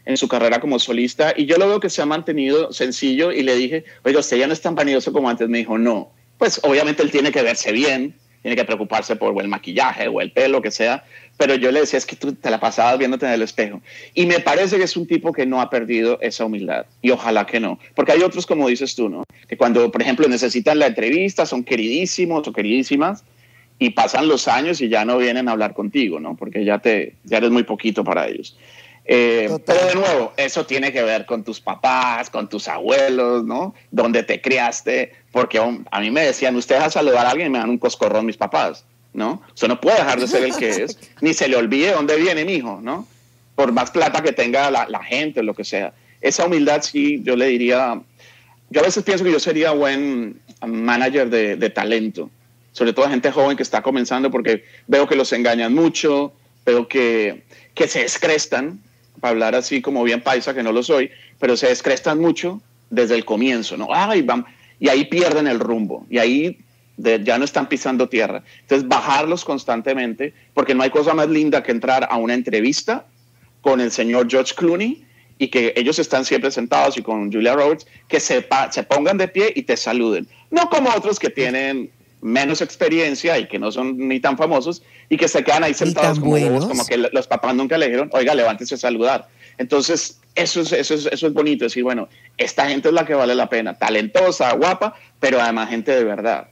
[0.07, 3.43] en su carrera como solista y yo lo veo que se ha mantenido sencillo y
[3.43, 5.49] le dije, oye, usted ya no es tan vanidoso como antes.
[5.49, 9.49] Me dijo, no, pues obviamente él tiene que verse bien, tiene que preocuparse por el
[9.49, 11.05] maquillaje o el pelo, que sea,
[11.37, 13.83] pero yo le decía, es que tú te la pasabas viéndote en el espejo.
[14.15, 17.45] Y me parece que es un tipo que no ha perdido esa humildad, y ojalá
[17.45, 19.25] que no, porque hay otros, como dices tú, ¿no?
[19.49, 23.25] Que cuando, por ejemplo, necesitan la entrevista, son queridísimos o queridísimas,
[23.79, 26.37] y pasan los años y ya no vienen a hablar contigo, ¿no?
[26.37, 28.57] Porque ya, te, ya eres muy poquito para ellos.
[29.09, 33.75] Eh, pero de nuevo, eso tiene que ver con tus papás, con tus abuelos, ¿no?
[33.93, 37.59] Donde te criaste, porque a mí me decían, usted a saludar a alguien y me
[37.59, 39.43] dan un coscorrón mis papás, ¿no?
[39.55, 42.45] Usted no puede dejar de ser el que es, ni se le olvide dónde viene
[42.45, 43.07] mi hijo, ¿no?
[43.55, 45.93] Por más plata que tenga la, la gente, lo que sea.
[46.21, 48.01] Esa humildad sí, yo le diría,
[48.71, 52.29] yo a veces pienso que yo sería buen manager de, de talento,
[52.73, 56.33] sobre todo a gente joven que está comenzando, porque veo que los engañan mucho,
[56.65, 58.81] veo que, que se descrestan,
[59.21, 63.15] para hablar así como bien paisa, que no lo soy, pero se descrestan mucho desde
[63.15, 63.89] el comienzo, ¿no?
[63.91, 64.45] Ay, van,
[64.79, 66.59] y ahí pierden el rumbo, y ahí
[66.97, 68.43] ya no están pisando tierra.
[68.63, 73.07] Entonces, bajarlos constantemente, porque no hay cosa más linda que entrar a una entrevista
[73.61, 75.05] con el señor George Clooney
[75.39, 79.29] y que ellos están siempre sentados y con Julia Roberts, que se, se pongan de
[79.29, 80.27] pie y te saluden.
[80.51, 81.91] No como otros que tienen
[82.27, 86.19] menos experiencia y que no son ni tan famosos y que se quedan ahí sentados
[86.19, 86.33] como,
[86.67, 89.29] como que los papás nunca le dijeron, oiga, levántese a saludar.
[89.59, 93.15] Entonces, eso es, eso, es, eso es bonito, decir, bueno, esta gente es la que
[93.15, 96.49] vale la pena, talentosa, guapa, pero además gente de verdad.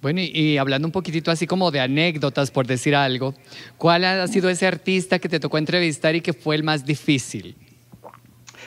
[0.00, 3.34] Bueno, y, hablando un poquitito así como de anécdotas, por decir algo,
[3.76, 7.56] ¿cuál ha sido ese artista que te tocó entrevistar y que fue el más difícil?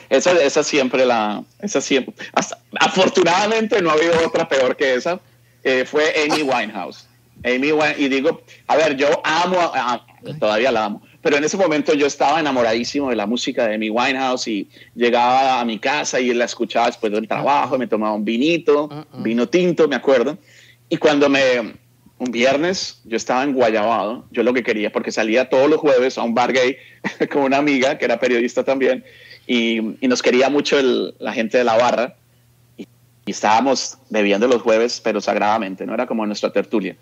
[0.08, 2.14] Esa, esa siempre la, esa siempre,
[2.78, 5.20] afortunadamente no ha habido otra peor que esa,
[5.64, 7.06] eh, fue Amy Winehouse.
[7.44, 9.72] Amy y digo, a ver, yo amo,
[10.38, 13.88] todavía la amo, pero en ese momento yo estaba enamoradísimo de la música de Amy
[13.88, 18.26] Winehouse y llegaba a mi casa y la escuchaba después del trabajo, me tomaba un
[18.26, 19.22] vinito, uh-uh.
[19.22, 20.36] vino tinto, me acuerdo,
[20.90, 21.40] y cuando me,
[22.20, 26.18] un viernes, yo estaba en Guayabado, yo lo que quería, porque salía todos los jueves
[26.18, 26.76] a un bar gay
[27.32, 29.02] con una amiga que era periodista también,
[29.46, 30.76] y, nos quería mucho
[31.18, 32.16] la gente de la barra,
[33.26, 36.96] y estábamos bebiendo los jueves, pero sagradamente, no era como nuestra tertulia.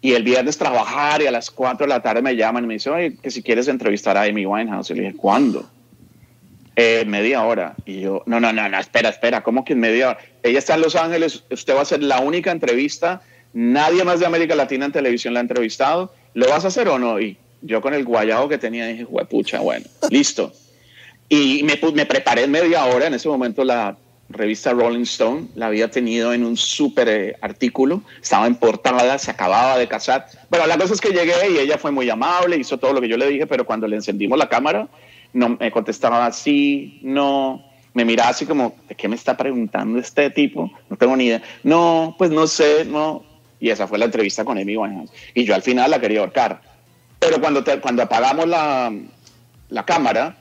[0.00, 2.74] Y el viernes trabajar y a las 4 de la tarde me llaman y me
[2.74, 4.90] dicen, oye, que si quieres entrevistar a Amy Winehouse.
[4.90, 5.70] Y le dije, ¿cuándo?
[6.74, 7.74] Eh, media hora.
[7.86, 10.18] Y yo, no, no, no, no, espera, espera, ¿cómo que en media hora?
[10.42, 13.22] Ella está en Los Ángeles, usted va a hacer la única entrevista,
[13.52, 16.98] nadie más de América Latina en televisión la ha entrevistado, ¿lo vas a hacer o
[16.98, 17.20] no?
[17.20, 20.52] Y yo con el guayabo que tenía dije, pucha, bueno, listo.
[21.28, 23.96] Y me, me preparé en media hora, en ese momento la
[24.32, 29.30] revista Rolling Stone, la había tenido en un súper eh, artículo, estaba en portada, se
[29.30, 30.26] acababa de casar.
[30.50, 33.08] Bueno, la cosa es que llegué y ella fue muy amable, hizo todo lo que
[33.08, 34.88] yo le dije, pero cuando le encendimos la cámara,
[35.32, 37.64] no me contestaba así, no,
[37.94, 40.70] me miraba así como, ¿de qué me está preguntando este tipo?
[40.88, 41.42] No tengo ni idea.
[41.62, 43.24] No, pues no sé, no.
[43.60, 45.12] Y esa fue la entrevista con Amy Winehouse.
[45.34, 46.60] Y yo al final la quería ahorcar.
[47.18, 48.92] Pero cuando, cuando apagamos la,
[49.68, 50.36] la cámara,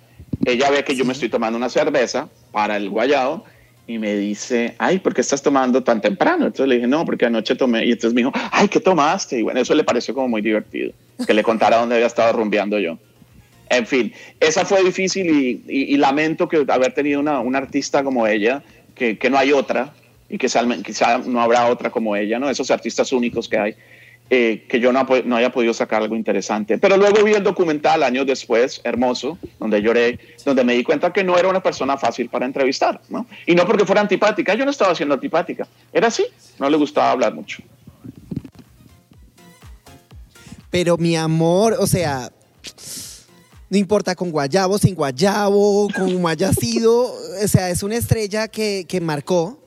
[0.45, 3.43] ella ve que yo me estoy tomando una cerveza para el guayado
[3.91, 6.45] y me dice, ay, ¿por qué estás tomando tan temprano?
[6.45, 7.86] Entonces le dije, no, porque anoche tomé.
[7.86, 9.39] Y entonces me dijo, ay, ¿qué tomaste?
[9.39, 10.93] Y bueno, eso le pareció como muy divertido,
[11.25, 12.97] que le contara dónde había estado rumbeando yo.
[13.69, 18.63] En fin, esa fue difícil y, lamento que haber tenido una, una artista como ella,
[18.95, 19.93] que, que, no hay otra
[20.30, 20.47] y que
[20.84, 22.49] quizá no habrá otra como ella, ¿no?
[22.49, 23.75] Esos artistas únicos que hay.
[24.33, 26.77] Eh, que yo no, no, haya podido sacar algo interesante.
[26.77, 31.21] Pero luego vi el documental años después, hermoso, donde lloré, donde me di cuenta que
[31.21, 33.27] no era una persona fácil para entrevistar, ¿no?
[33.45, 36.25] Y no porque fuera antipática, yo no estaba siendo antipática, era así,
[36.59, 37.61] no le gustaba hablar mucho.
[40.69, 42.31] Pero mi amor, o sea,
[43.69, 48.85] no importa con guayabo, sin guayabo, como haya sido, o sea, es una estrella que,
[48.87, 49.59] que marcó,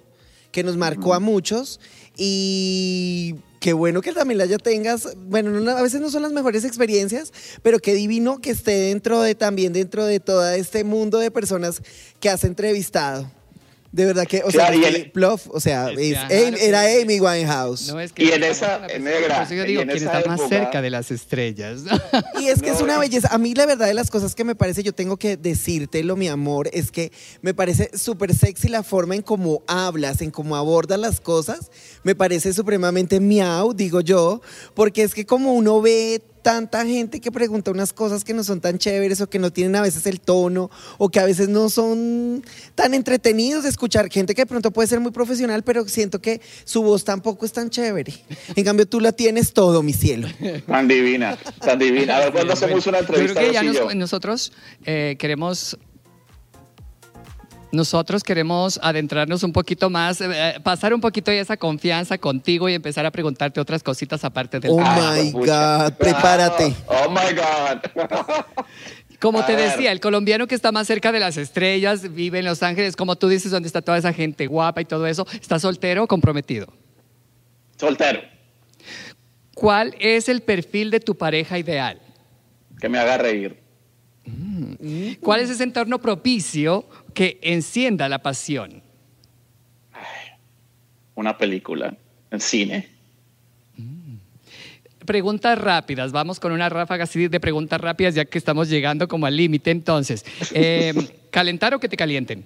[0.52, 1.80] que nos marcó a muchos
[2.16, 5.16] y qué bueno que también la ya tengas.
[5.16, 9.34] Bueno, a veces no son las mejores experiencias, pero qué divino que esté dentro de
[9.34, 11.80] también dentro de todo este mundo de personas
[12.20, 13.26] que has entrevistado.
[13.94, 17.92] De verdad que, o sea, el, Bluff, o sea, era Amy Winehouse.
[17.92, 19.48] No, es que y en esa, en negra.
[19.48, 21.82] yo digo, quien está más cerca de las estrellas.
[22.40, 23.28] Y es que es una belleza.
[23.30, 26.26] A mí, la verdad, de las cosas que me parece, yo tengo que decírtelo, mi
[26.26, 30.98] amor, es que me parece súper sexy la forma en cómo hablas, en cómo abordas
[30.98, 31.70] las cosas.
[32.02, 34.40] Me parece supremamente miau, digo yo,
[34.74, 38.60] porque es que como uno ve tanta gente que pregunta unas cosas que no son
[38.60, 41.70] tan chéveres o que no tienen a veces el tono o que a veces no
[41.70, 44.10] son tan entretenidos de escuchar.
[44.10, 47.52] Gente que de pronto puede ser muy profesional, pero siento que su voz tampoco es
[47.52, 48.12] tan chévere.
[48.54, 50.28] En cambio, tú la tienes todo, mi cielo.
[50.66, 52.18] Tan divina, tan divina.
[52.18, 53.40] A ver, cuando hacemos una entrevista.
[53.40, 54.52] Creo que ya nosotros
[54.84, 55.78] eh, queremos
[57.74, 62.74] nosotros queremos adentrarnos un poquito más, eh, pasar un poquito de esa confianza contigo y
[62.74, 66.74] empezar a preguntarte otras cositas aparte del Oh my God, prepárate.
[66.86, 67.80] Oh my God.
[69.20, 72.62] Como te decía, el colombiano que está más cerca de las estrellas, vive en Los
[72.62, 76.04] Ángeles, como tú dices, donde está toda esa gente guapa y todo eso, ¿está soltero
[76.04, 76.66] o comprometido?
[77.78, 78.20] Soltero.
[79.54, 82.02] ¿Cuál es el perfil de tu pareja ideal?
[82.78, 83.64] Que me haga reír.
[85.20, 88.82] ¿Cuál es ese entorno propicio que encienda la pasión?
[91.14, 91.96] Una película,
[92.30, 92.88] en cine.
[95.06, 99.26] Preguntas rápidas, vamos con una ráfaga así de preguntas rápidas ya que estamos llegando como
[99.26, 99.70] al límite.
[99.70, 100.24] Entonces,
[100.54, 100.94] eh,
[101.30, 102.44] ¿calentar o que te calienten?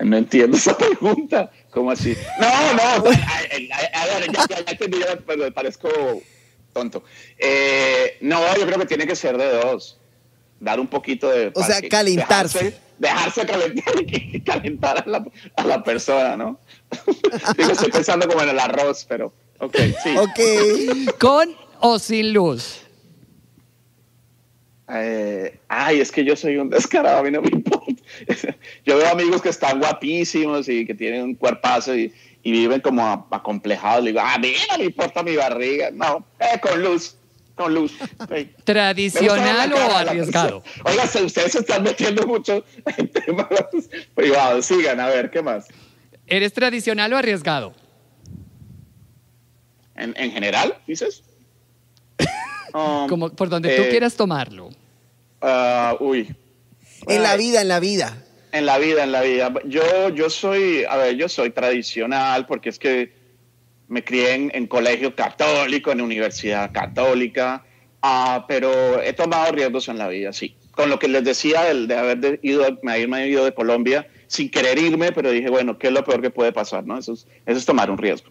[0.00, 1.50] No entiendo esa pregunta.
[1.70, 2.16] ¿Cómo así?
[2.40, 2.82] No, no.
[2.82, 3.68] A, ver,
[4.32, 5.88] ya, ya, ya parezco
[6.72, 7.04] tonto.
[7.38, 9.99] Eh, no, yo creo que tiene que ser de dos
[10.60, 11.50] dar un poquito de...
[11.54, 12.74] O sea, calentarse.
[12.98, 15.24] Dejarse, calentar y calentar a la,
[15.56, 16.60] a la persona, ¿no?
[17.56, 19.32] Digo, estoy pensando como en el arroz, pero...
[19.58, 20.16] Ok, sí.
[20.16, 21.18] Ok.
[21.18, 22.82] ¿Con o sin luz?
[24.92, 28.02] Eh, ay, es que yo soy un descarado, a mí no me importa.
[28.84, 33.28] Yo veo amigos que están guapísimos y que tienen un cuerpazo y, y viven como
[33.30, 34.02] acomplejados.
[34.02, 35.90] Le digo, ah, a mí no me importa mi barriga.
[35.92, 37.16] No, eh, con luz
[37.60, 37.92] con luz.
[38.64, 40.62] ¿Tradicional o arriesgado?
[40.82, 42.64] Oiga, ustedes se están metiendo mucho
[42.96, 43.48] en temas
[44.14, 44.64] privados.
[44.64, 45.68] Sigan, a ver, ¿qué más?
[46.26, 47.74] ¿Eres tradicional o arriesgado?
[49.94, 51.22] ¿En, general, dices?
[52.72, 54.70] Um, Como por donde tú eh, quieras tomarlo.
[55.42, 56.34] Uh, uy.
[57.08, 58.24] En la vida, en la vida.
[58.52, 59.52] En la vida, en la vida.
[59.66, 63.19] Yo, yo soy, a ver, yo soy tradicional porque es que
[63.90, 67.64] me crié en, colegio católico, en universidad católica,
[68.04, 70.56] uh, pero he tomado riesgos en la vida, sí.
[70.70, 74.48] Con lo que les decía de, de haber ido, me haberme ido de Colombia sin
[74.48, 76.86] querer irme, pero dije, bueno, ¿qué es lo peor que puede pasar?
[76.86, 76.96] ¿no?
[76.96, 78.30] Eso, es, eso es tomar un riesgo.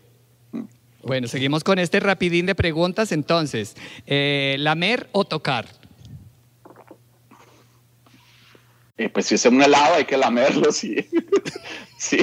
[0.54, 0.64] Mm.
[1.04, 3.76] Bueno, seguimos con este rapidín de preguntas entonces.
[4.08, 5.68] Eh, ¿Lamer o tocar?
[8.98, 10.96] Eh, pues si es un helado hay que lamerlo, sí.
[11.98, 12.20] sí.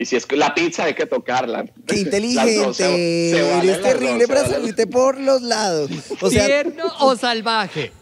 [0.00, 1.66] Y si es la pizza hay que tocarla.
[1.86, 3.32] Qué inteligente.
[3.58, 5.90] Eres terrible para salirte por los lados.
[6.30, 7.92] ¿Tierno o salvaje?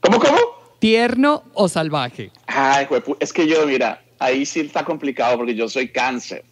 [0.00, 0.36] ¿Cómo, cómo?
[0.80, 2.32] ¿Tierno o salvaje?
[2.48, 2.88] Ay,
[3.20, 6.44] es que yo, mira, ahí sí está complicado porque yo soy cáncer.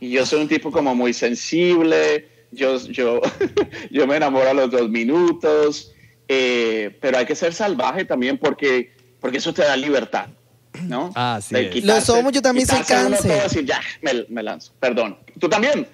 [0.00, 2.28] Y yo soy un tipo como muy sensible.
[2.50, 3.20] Yo, yo,
[3.92, 5.92] yo me enamoro a los dos minutos.
[6.26, 10.30] Eh, pero hay que ser salvaje también porque, porque eso te da libertad.
[10.82, 11.12] ¿No?
[11.16, 11.80] Ah, sí.
[11.82, 13.42] Lo somos, yo también soy cáncer.
[13.42, 14.72] Decir, ya, me, lanzo.
[14.80, 15.18] Perdón.
[15.38, 15.86] ¿Tú también?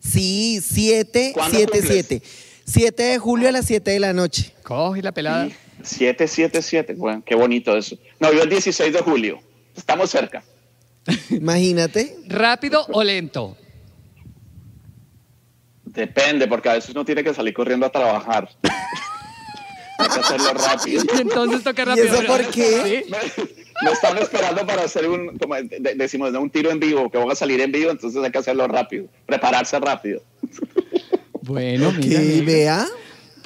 [0.00, 2.22] Sí, 7, 7, 7.
[2.64, 4.52] 7 de julio a las 7 de la noche.
[4.62, 5.48] Coge la pelada.
[5.82, 6.94] 7, 7, 7.
[6.94, 7.96] Bueno, qué bonito eso.
[8.18, 9.38] No, yo el 16 de julio.
[9.76, 10.42] Estamos cerca.
[11.30, 12.16] Imagínate.
[12.26, 13.56] ¿Rápido o lento?
[15.84, 18.48] Depende, porque a veces uno tiene que salir corriendo a trabajar.
[19.98, 21.04] Hay que hacerlo rápido.
[21.04, 22.06] Y entonces toca rápido.
[22.06, 23.04] ¿Y eso por qué?
[23.06, 23.65] ¿Sí?
[23.82, 25.54] Me están esperando para hacer un, como
[25.96, 28.66] decimos, un tiro en vivo, que van a salir en vivo, entonces hay que hacerlo
[28.68, 30.22] rápido, prepararse rápido.
[31.42, 32.86] Bueno, mira, vea.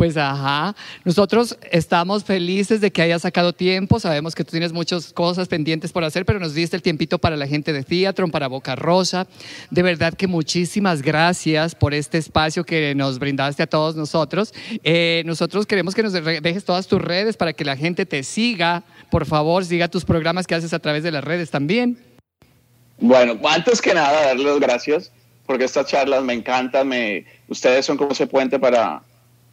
[0.00, 5.12] Pues ajá, nosotros estamos felices de que hayas sacado tiempo, sabemos que tú tienes muchas
[5.12, 8.48] cosas pendientes por hacer, pero nos diste el tiempito para la gente de Theatron, para
[8.48, 9.26] Boca Rosa.
[9.70, 14.54] De verdad que muchísimas gracias por este espacio que nos brindaste a todos nosotros.
[14.84, 18.84] Eh, nosotros queremos que nos dejes todas tus redes para que la gente te siga.
[19.10, 21.98] Por favor, siga tus programas que haces a través de las redes también.
[23.00, 25.12] Bueno, antes que nada, darles gracias
[25.44, 26.88] porque estas charlas me encantan.
[26.88, 29.02] Me, ustedes son como ese puente para,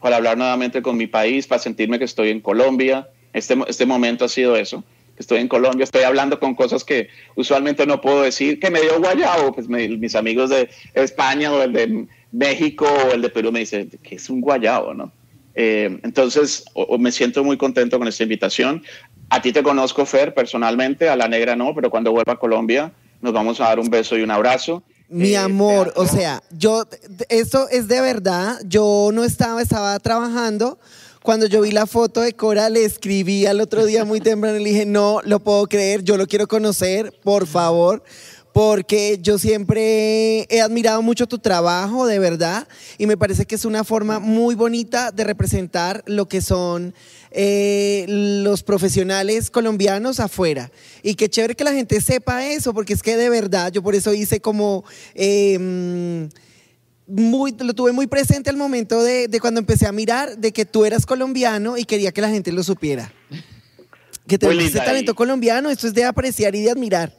[0.00, 3.08] para hablar nuevamente con mi país, para sentirme que estoy en Colombia.
[3.32, 4.84] Este, este momento ha sido eso.
[5.18, 9.00] Estoy en Colombia, estoy hablando con cosas que usualmente no puedo decir, que me dio
[9.00, 9.52] guayabo.
[9.52, 13.90] Pues mis amigos de España o el de México o el de Perú me dicen
[14.02, 15.10] que es un guayabo, ¿no?
[15.56, 16.64] Eh, entonces,
[17.00, 18.84] me siento muy contento con esta invitación.
[19.28, 22.92] A ti te conozco, Fer, personalmente, a la negra no, pero cuando vuelva a Colombia
[23.20, 24.84] nos vamos a dar un beso y un abrazo.
[25.08, 26.84] Mi eh, amor, o sea, yo,
[27.28, 30.78] esto es de verdad, yo no estaba, estaba trabajando.
[31.22, 34.62] Cuando yo vi la foto de Cora, le escribí al otro día muy temprano y
[34.62, 38.02] le dije, no lo puedo creer, yo lo quiero conocer, por favor
[38.58, 43.64] porque yo siempre he admirado mucho tu trabajo, de verdad, y me parece que es
[43.64, 46.92] una forma muy bonita de representar lo que son
[47.30, 50.70] eh, los profesionales colombianos afuera.
[51.02, 53.94] Y qué chévere que la gente sepa eso, porque es que de verdad, yo por
[53.94, 54.84] eso hice como...
[55.14, 56.28] Em,
[57.10, 60.66] muy, lo tuve muy presente al momento de, de, cuando empecé a mirar de que
[60.66, 63.10] tú eras colombiano y quería que la gente lo supiera.
[64.26, 67.10] Que te ese talento colombiano, esto es de apreciar y de admirar.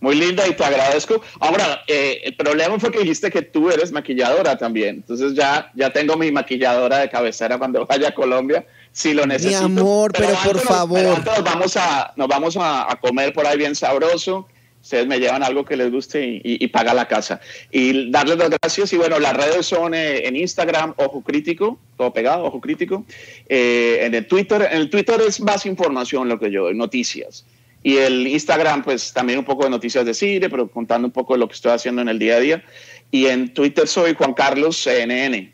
[0.00, 1.22] Muy linda y te agradezco.
[1.40, 4.96] Ahora, eh, el problema fue que dijiste que tú eres maquilladora también.
[4.96, 9.68] Entonces ya, ya tengo mi maquilladora de cabecera cuando vaya a Colombia, si lo necesito.
[9.68, 11.02] Mi amor, pero, por favor.
[11.02, 14.48] nos vamos, a, nos vamos a, comer por ahí bien sabroso.
[14.80, 17.40] Ustedes me llevan algo que les guste y, y, paga la casa.
[17.70, 18.92] Y darles las gracias.
[18.92, 23.04] Y bueno, las redes son eh, en Instagram, Ojo Crítico, todo pegado, Ojo Crítico.
[23.48, 27.44] Eh, en el Twitter, en el Twitter es más información lo que yo, noticias.
[27.82, 31.34] Y el Instagram, pues también un poco de noticias de cine, pero contando un poco
[31.34, 32.64] de lo que estoy haciendo en el día a día.
[33.10, 35.52] Y en Twitter soy Juan Carlos CNN,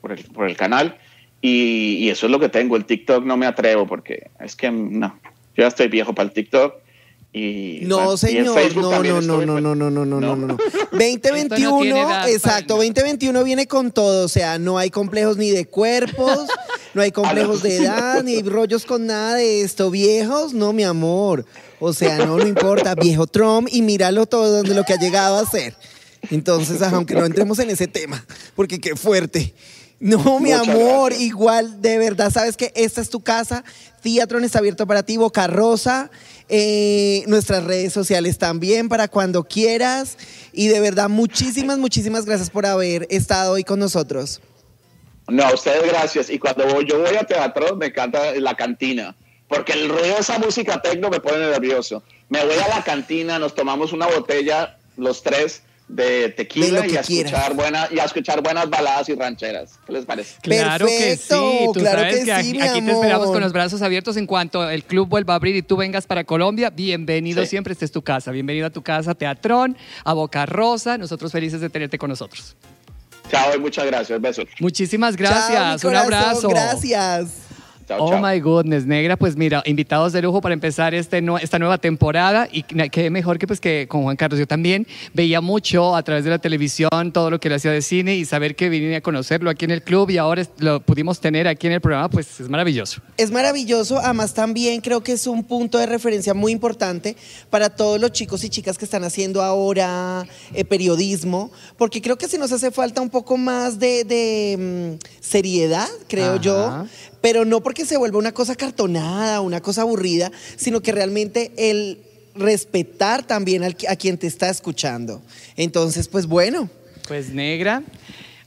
[0.00, 0.98] por el, por el canal.
[1.42, 2.76] Y, y, eso es lo que tengo.
[2.76, 5.18] El TikTok no me atrevo porque es que no,
[5.56, 6.74] yo ya estoy viejo para el TikTok.
[7.32, 10.58] Y, no, señor, no, no, no, no, no, no, no, no, no, no,
[10.90, 16.48] 2021, exacto, 2021 viene con todo, o sea, no hay complejos ni de cuerpos,
[16.94, 19.92] no hay complejos de edad, ni rollos con nada de esto.
[19.92, 21.46] Viejos, no, mi amor.
[21.78, 22.94] O sea, no, no importa.
[22.96, 25.74] Viejo Trump y míralo todo de lo que ha llegado a ser.
[26.30, 28.24] Entonces, aunque no entremos en ese tema,
[28.54, 29.54] porque qué fuerte.
[30.00, 33.62] No, mi amor, igual, de verdad, sabes que esta es tu casa.
[34.02, 36.10] Teatron está abierto para ti, Boca Rosa.
[36.48, 40.16] Eh, nuestras redes sociales también para cuando quieras.
[40.52, 44.40] Y de verdad, muchísimas, muchísimas gracias por haber estado hoy con nosotros.
[45.28, 46.30] No, a ustedes gracias.
[46.30, 49.14] Y cuando yo voy a teatro, me encanta la cantina,
[49.48, 52.02] porque el ruido de esa música tecno me pone nervioso.
[52.30, 57.00] Me voy a la cantina, nos tomamos una botella, los tres, de tequila y, a
[57.00, 59.78] escuchar buena, y a escuchar buenas baladas y rancheras.
[59.84, 60.36] ¿Qué les parece?
[60.40, 61.34] Claro que sí.
[61.74, 65.08] Tú claro sabes que, aquí, te esperamos con los brazos abiertos en cuanto el club
[65.08, 66.70] vuelva a abrir y tú vengas para Colombia.
[66.70, 68.30] Bienvenido siempre, esta es tu casa.
[68.30, 70.96] Bienvenido a tu casa, Teatrón, a Boca Rosa.
[70.96, 72.54] Nosotros felices de tenerte con nosotros.
[73.28, 74.20] Chao y muchas gracias.
[74.20, 74.46] Besos.
[74.60, 75.84] Muchísimas gracias.
[75.84, 76.48] Un abrazo.
[76.48, 77.49] Gracias
[77.98, 82.48] oh my goodness, negra, pues mira, invitados de lujo para empezar este esta nueva temporada
[82.50, 84.38] y qué mejor que pues que con Juan Carlos.
[84.38, 87.82] Yo también veía mucho a través de la televisión todo lo que le hacía de
[87.82, 91.20] cine y saber que vine a conocerlo aquí en el club y ahora lo pudimos
[91.20, 93.00] tener aquí en el programa, pues es maravilloso.
[93.16, 97.16] Es maravilloso, además también creo que es un punto de referencia muy importante
[97.50, 102.28] para todos los chicos y chicas que están haciendo ahora eh, periodismo, porque creo que
[102.28, 106.86] si nos hace falta un poco más de, mm, seriedad, creo yo,
[107.20, 111.98] pero no porque se vuelva una cosa cartonada, una cosa aburrida, sino que realmente el
[112.34, 115.22] respetar también a quien te está escuchando.
[115.56, 116.70] Entonces, pues bueno.
[117.08, 117.82] Pues negra,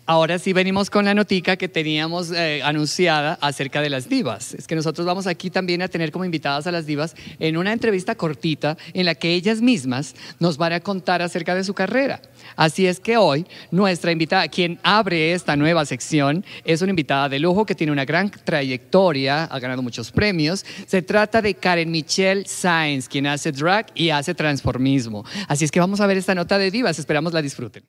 [0.06, 4.54] Ahora sí venimos con la notica que teníamos eh, anunciada acerca de las divas.
[4.54, 7.72] Es que nosotros vamos aquí también a tener como invitadas a las divas en una
[7.72, 12.22] entrevista cortita en la que ellas mismas nos van a contar acerca de su carrera.
[12.58, 17.39] Así es que hoy nuestra invitada, quien abre esta nueva sección, es una invitada de
[17.39, 20.66] lujo que tiene una gran trayectoria, ha ganado muchos premios.
[20.86, 25.24] Se trata de Karen Michelle Sainz, quien hace drag y hace transformismo.
[25.47, 27.86] Así es que vamos a ver esta nota de divas, esperamos la disfruten.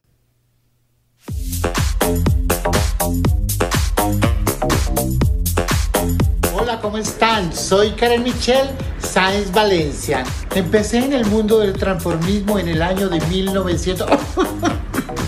[6.55, 7.50] Hola, ¿cómo están?
[7.55, 10.22] Soy Karen Michelle Sáenz Valencia.
[10.55, 14.07] Empecé en el mundo del transformismo en el año de 1900.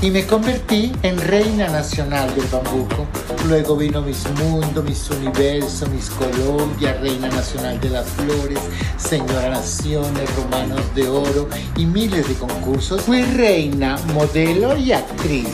[0.00, 3.06] y me convertí en reina nacional del bambuco.
[3.46, 8.58] Luego vino Miss Mundo, Miss Universo, Miss Colombia, reina nacional de las flores,
[8.96, 13.02] señora naciones, romanos de oro y miles de concursos.
[13.02, 15.48] Fui reina, modelo y actriz.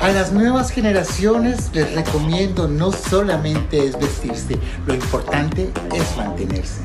[0.00, 4.56] A las nuevas generaciones les recomiendo no solamente es vestirse,
[4.86, 6.80] lo importante es mantenerse.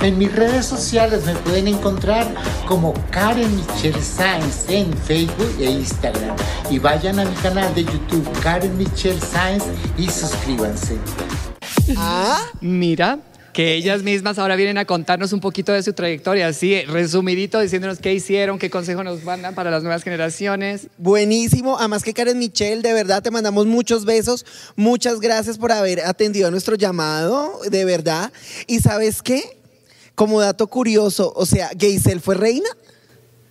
[0.00, 2.26] En mis redes sociales me pueden encontrar
[2.66, 6.36] como Karen Michelle Sainz en Facebook e Instagram.
[6.70, 9.64] Y vayan a mi canal de YouTube Karen Michelle Sainz
[9.98, 10.96] y suscríbanse.
[11.96, 13.18] Ah, Mira,
[13.52, 17.98] que ellas mismas ahora vienen a contarnos un poquito de su trayectoria, así resumidito, diciéndonos
[17.98, 20.88] qué hicieron, qué consejo nos mandan para las nuevas generaciones.
[20.98, 21.78] buenísimo.
[21.78, 24.46] Además que Karen Michelle, de verdad te mandamos muchos besos.
[24.76, 28.32] Muchas gracias por haber atendido a nuestro llamado, de verdad.
[28.66, 29.59] ¿Y sabes qué?
[30.20, 32.68] Como dato curioso, o sea, Geisel fue reina.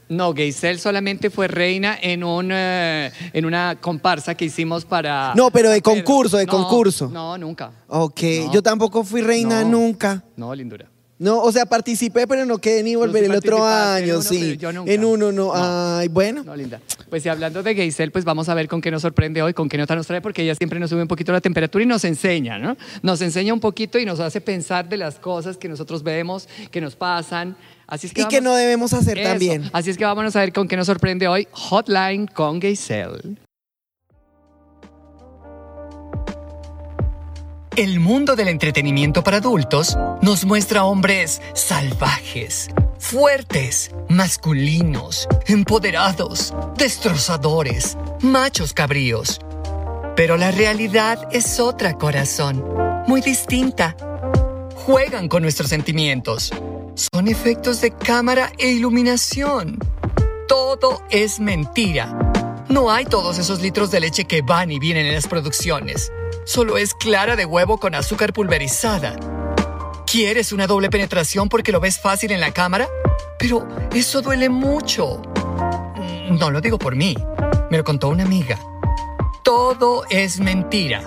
[0.07, 5.33] No, Geisel solamente fue reina en, un, eh, en una comparsa que hicimos para...
[5.35, 7.09] No, pero de concurso, de No, concurso.
[7.11, 7.71] No, nunca.
[7.87, 8.53] Ok, No.
[8.53, 9.69] yo tampoco fui reina No.
[9.79, 10.23] nunca.
[10.35, 10.88] No, lindura.
[11.19, 14.13] No, o sea, participé, pero no quedé ni volver sí el otro participaste en año,
[14.15, 14.57] uno, sí.
[14.57, 14.91] yo nunca.
[14.91, 15.53] En uno no.
[15.53, 15.97] No.
[15.97, 16.43] Ay, bueno.
[16.45, 16.79] No, linda.
[17.09, 19.67] Pues y hablando de Geisel, pues vamos a ver con qué nos sorprende hoy, con
[19.67, 22.05] qué nota nos trae, porque ella siempre nos sube un poquito la temperatura y nos
[22.05, 22.77] enseña, ¿no?
[23.01, 26.79] Nos enseña un poquito y nos hace pensar de las cosas que nosotros vemos, que
[26.79, 27.57] nos pasan.
[27.85, 29.29] Así es que Y que vamos- no debemos hacer Eso.
[29.29, 29.69] también.
[29.73, 31.47] Así es que vámonos a ver con qué nos sorprende hoy.
[31.51, 33.37] Hotline con Geisel.
[37.79, 48.73] El mundo del entretenimiento para adultos nos muestra hombres salvajes, fuertes, masculinos, empoderados, destrozadores, machos
[48.73, 49.39] cabríos.
[50.17, 52.65] Pero la realidad es otra, corazón,
[53.07, 53.95] muy distinta.
[54.75, 56.51] Juegan con nuestros sentimientos.
[56.95, 59.79] Son efectos de cámara e iluminación.
[60.49, 62.28] Todo es mentira.
[62.69, 66.11] No hay todos esos litros de leche que van y vienen en las producciones.
[66.45, 69.15] Solo es clara de huevo con azúcar pulverizada.
[70.05, 72.87] ¿Quieres una doble penetración porque lo ves fácil en la cámara?
[73.37, 75.21] Pero eso duele mucho.
[75.95, 77.15] Mm, No lo digo por mí.
[77.71, 78.59] Me lo contó una amiga.
[79.43, 81.03] Todo es mentira.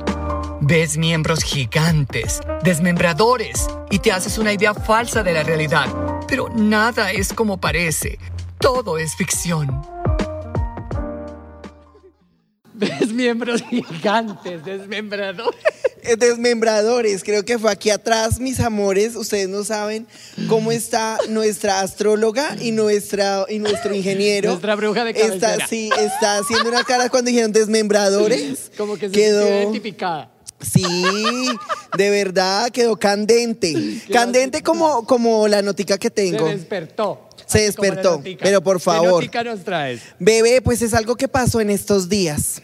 [0.60, 5.86] Ves miembros gigantes, desmembradores, y te haces una idea falsa de la realidad.
[6.28, 8.18] Pero nada es como parece.
[8.58, 9.82] Todo es ficción.
[13.00, 15.60] Ves miembros gigantes, desmembradores.
[16.04, 19.14] Eh, Desmembradores, creo que fue aquí atrás, mis amores.
[19.14, 20.08] Ustedes no saben
[20.48, 24.50] cómo está nuestra astróloga y nuestra y nuestro ingeniero.
[24.50, 28.72] Nuestra bruja de Está, sí, está haciendo una cara cuando dijeron desmembradores.
[28.76, 29.46] Como que se quedó.
[29.46, 30.32] identificada.
[30.60, 30.82] Sí,
[31.96, 34.00] de verdad quedó candente.
[34.12, 36.46] Candente como, como la notica que tengo.
[36.48, 37.28] Se despertó.
[37.46, 39.12] Se despertó, pero por ¿Qué favor.
[39.22, 40.00] notica nos traes?
[40.18, 42.62] Bebé, pues es algo que pasó en estos días.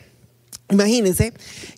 [0.71, 1.33] Imagínense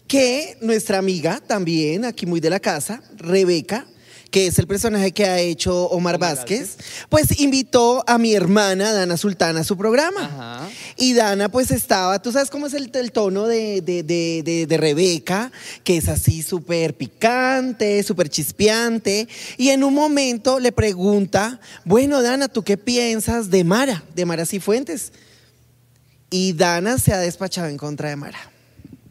[0.08, 3.86] que nuestra amiga también, aquí muy de la casa, Rebeca,
[4.32, 6.76] que es el personaje que ha hecho Omar, Vázquez,
[7.08, 10.24] pues invitó a mi hermana Dana Sultana a su programa.
[10.24, 10.68] Ajá.
[10.96, 14.66] Y Dana pues estaba, tú sabes cómo es el, el tono de, de- de- de-
[14.66, 15.50] de Rebeca,
[15.82, 19.26] que es así súper picante, súper chispeante.
[19.56, 24.46] Y en un momento le pregunta, bueno Dana, ¿tú qué piensas de Mara, de Mara
[24.46, 25.12] Cifuentes?
[26.30, 28.49] Y Dana se ha despachado en contra de Mara.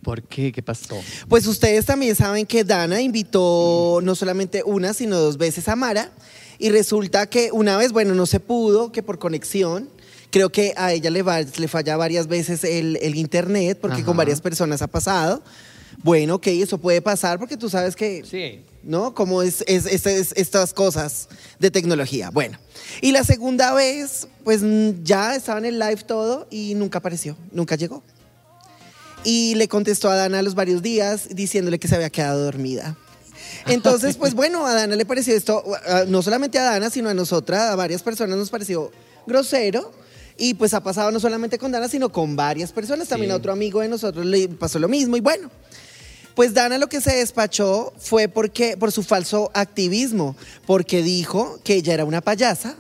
[0.10, 0.52] ¿Por qué?
[0.52, 1.00] ¿Qué pasó?
[1.28, 6.10] Pues ustedes también saben que Dana invitó no solamente una, sino dos veces a Mara.
[6.58, 9.88] Y resulta que una vez, bueno, no se pudo, que por conexión.
[10.32, 14.06] Creo que a ella le, va- le falla varias veces el, el internet, porque Ajá.
[14.06, 15.44] con varias personas ha pasado.
[16.04, 18.62] Bueno, ok, eso puede pasar porque tú sabes que Sí.
[18.82, 19.14] ¿no?
[19.14, 21.30] Como es, es- es- es- estas cosas
[21.60, 22.32] de tecnología.
[22.32, 22.58] Bueno,
[23.02, 27.38] y la segunda vez, pues mm, ya estaba en el live todo y nunca apareció,
[27.52, 28.02] nunca llegó.
[29.24, 32.96] Y le contestó a Dana a los varios días diciéndole que se había quedado dormida.
[33.68, 35.64] Entonces, pues bueno, a Dana le pareció esto,
[36.08, 38.92] no solamente a Dana, sino a nosotras, a varias personas nos pareció
[39.28, 39.92] grosero.
[40.42, 43.10] Y pues ha pasado no solamente con Dana, sino con varias personas.
[43.10, 43.34] También Sí.
[43.34, 45.18] a otro amigo de nosotros le pasó lo mismo.
[45.18, 45.52] Y bueno,
[46.34, 51.74] pues Dana lo que se despachó fue porque, por su falso activismo, porque dijo que
[51.76, 52.78] ella era una payasa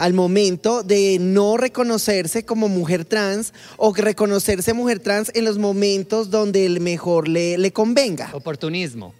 [0.00, 6.30] al momento de no reconocerse como mujer trans o reconocerse mujer trans en los momentos
[6.30, 8.30] donde el mejor le, le convenga.
[8.32, 9.14] Oportunismo.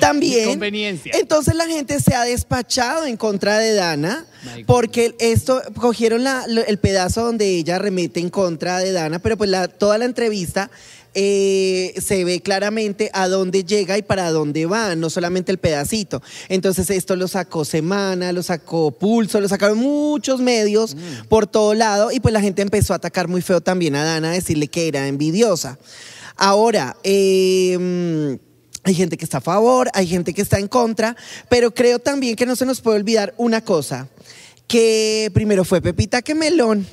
[0.00, 0.48] También.
[0.48, 1.12] Conveniencia.
[1.18, 4.24] Entonces la gente se ha despachado en contra de Dana
[4.66, 9.50] porque esto cogieron la- el pedazo donde ella remete en contra de Dana, pero pues
[9.50, 10.70] la, toda la entrevista
[11.14, 16.22] eh, se ve claramente a dónde llega y para dónde va, no solamente el pedacito.
[16.48, 20.96] Entonces esto lo sacó Semana, lo sacó Pulso, lo sacaron muchos medios
[21.28, 24.30] por todo lado y pues la gente empezó a atacar muy feo también a Dana,
[24.30, 25.78] a decirle que era envidiosa.
[26.36, 28.38] Ahora, eh,
[28.84, 31.16] hay gente que está a favor, hay gente que está en contra,
[31.48, 34.08] pero creo también que no se nos puede olvidar una cosa,
[34.66, 36.86] que primero fue Pepita que Melón.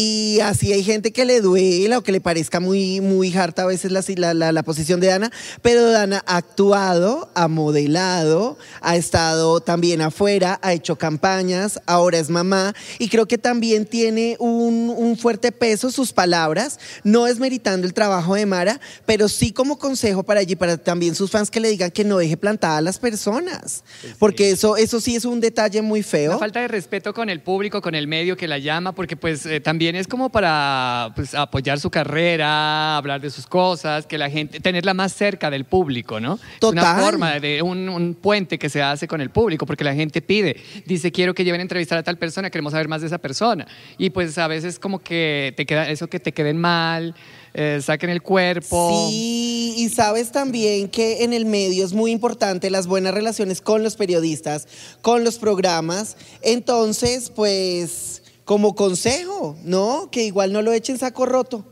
[0.00, 3.66] Y así hay gente que le duela o que le parezca muy, muy harta a
[3.66, 8.94] veces la, la, la- la posición de Dana, pero Dana ha actuado, ha modelado, ha
[8.96, 14.94] estado también afuera, ha hecho campañas, ahora es mamá y creo que también tiene un,
[14.96, 20.22] un fuerte peso sus palabras, no desmeritando el trabajo de Mara, pero sí como consejo
[20.22, 23.00] para allí, para también sus fans que le digan que no deje plantada a las
[23.00, 23.82] personas,
[24.20, 26.30] porque eso, eso sí es un detalle muy feo.
[26.30, 29.44] Una falta de respeto con el público, con el medio que la llama, porque pues
[29.44, 34.30] eh, también es como para pues, apoyar su carrera, hablar de sus cosas, que la
[34.30, 36.34] gente, tenerla más cerca del público, ¿no?
[36.34, 37.04] Es una Total.
[37.04, 40.56] forma de un, un puente que se hace con el público, porque la gente pide,
[40.86, 43.66] dice, quiero que lleven a entrevistar a tal persona, queremos saber más de esa persona.
[43.98, 47.14] Y pues a veces como que te queda eso que te queden mal,
[47.54, 49.08] eh, saquen el cuerpo.
[49.08, 53.82] Sí, y sabes también que en el medio es muy importante las buenas relaciones con
[53.82, 54.68] los periodistas,
[55.02, 56.16] con los programas.
[56.42, 60.08] Entonces, pues, como consejo, ¿no?
[60.10, 61.66] Que igual no lo echen saco roto.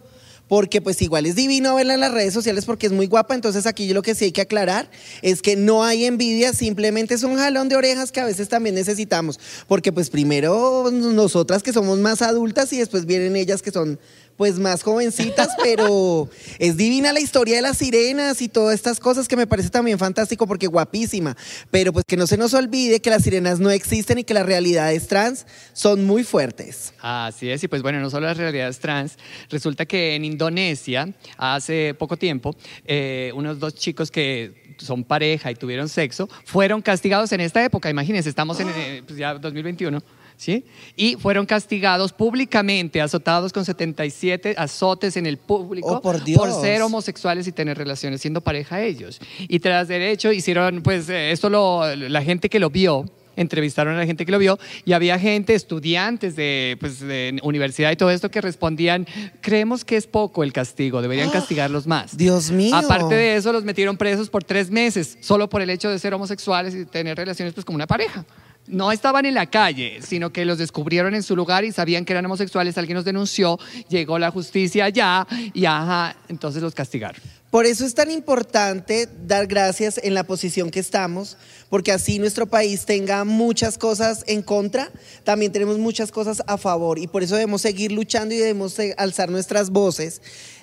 [0.46, 3.64] Porque pues igual es divino verla en las redes sociales porque es muy guapa, entonces
[3.64, 4.90] aquí lo que sí hay que aclarar
[5.22, 8.74] es que no hay envidia, simplemente es un jalón de orejas que a veces también
[8.74, 13.98] necesitamos, porque pues primero nosotras que somos más adultas y después vienen ellas que son
[14.36, 16.28] pues más jovencitas, pero
[16.58, 19.98] es divina la historia de las sirenas y todas estas cosas que me parece también
[19.98, 21.36] fantástico porque guapísima,
[21.70, 24.46] pero pues que no se nos olvide que las sirenas no existen y que las
[24.46, 26.92] realidades trans son muy fuertes.
[27.00, 29.16] Así es, y pues bueno, no solo las realidades trans,
[29.50, 35.54] resulta que en Indonesia, hace poco tiempo, eh, unos dos chicos que son pareja y
[35.54, 40.02] tuvieron sexo, fueron castigados en esta época, imagínense, estamos en eh, pues ya 2021.
[40.36, 40.64] ¿Sí?
[40.96, 47.46] Y fueron castigados públicamente, azotados con 77 azotes en el público Oh, por ser homosexuales
[47.46, 49.20] y tener relaciones siendo pareja ellos.
[49.40, 53.06] Y tras derecho hicieron, pues, eh, esto lo, la gente que lo vio,
[53.36, 57.92] entrevistaron a la gente que lo vio y había gente, estudiantes de, pues, de universidad
[57.92, 59.06] y todo esto que respondían,
[59.40, 62.16] creemos que es poco el castigo, deberían castigarlos más.
[62.16, 62.74] Dios mío.
[62.74, 66.14] Aparte de eso, los metieron presos por tres meses, solo por el hecho de ser
[66.14, 68.24] homosexuales y tener relaciones pues, como una pareja.
[68.68, 72.12] No estaban en la calle, sino que los descubrieron en su lugar y sabían que
[72.12, 73.58] eran homosexuales, alguien los denunció,
[73.88, 77.20] llegó la justicia allá y ajá, entonces los castigaron.
[77.50, 81.36] Por eso es tan importante dar gracias en la posición que estamos,
[81.70, 84.90] porque así nuestro país tenga muchas cosas en contra,
[85.22, 89.30] también tenemos muchas cosas a favor y por eso debemos seguir luchando y debemos alzar
[89.30, 90.20] nuestras voces,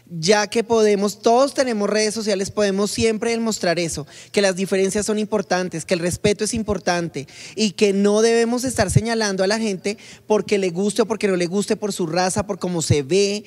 [0.10, 5.20] ya que podemos, todos tenemos redes sociales, podemos siempre demostrar eso, que las diferencias son
[5.20, 9.98] importantes, que el respeto es importante y que no debemos estar señalando a la gente
[10.28, 13.44] porque le guste o porque no le guste, por su raza, por cómo se ve.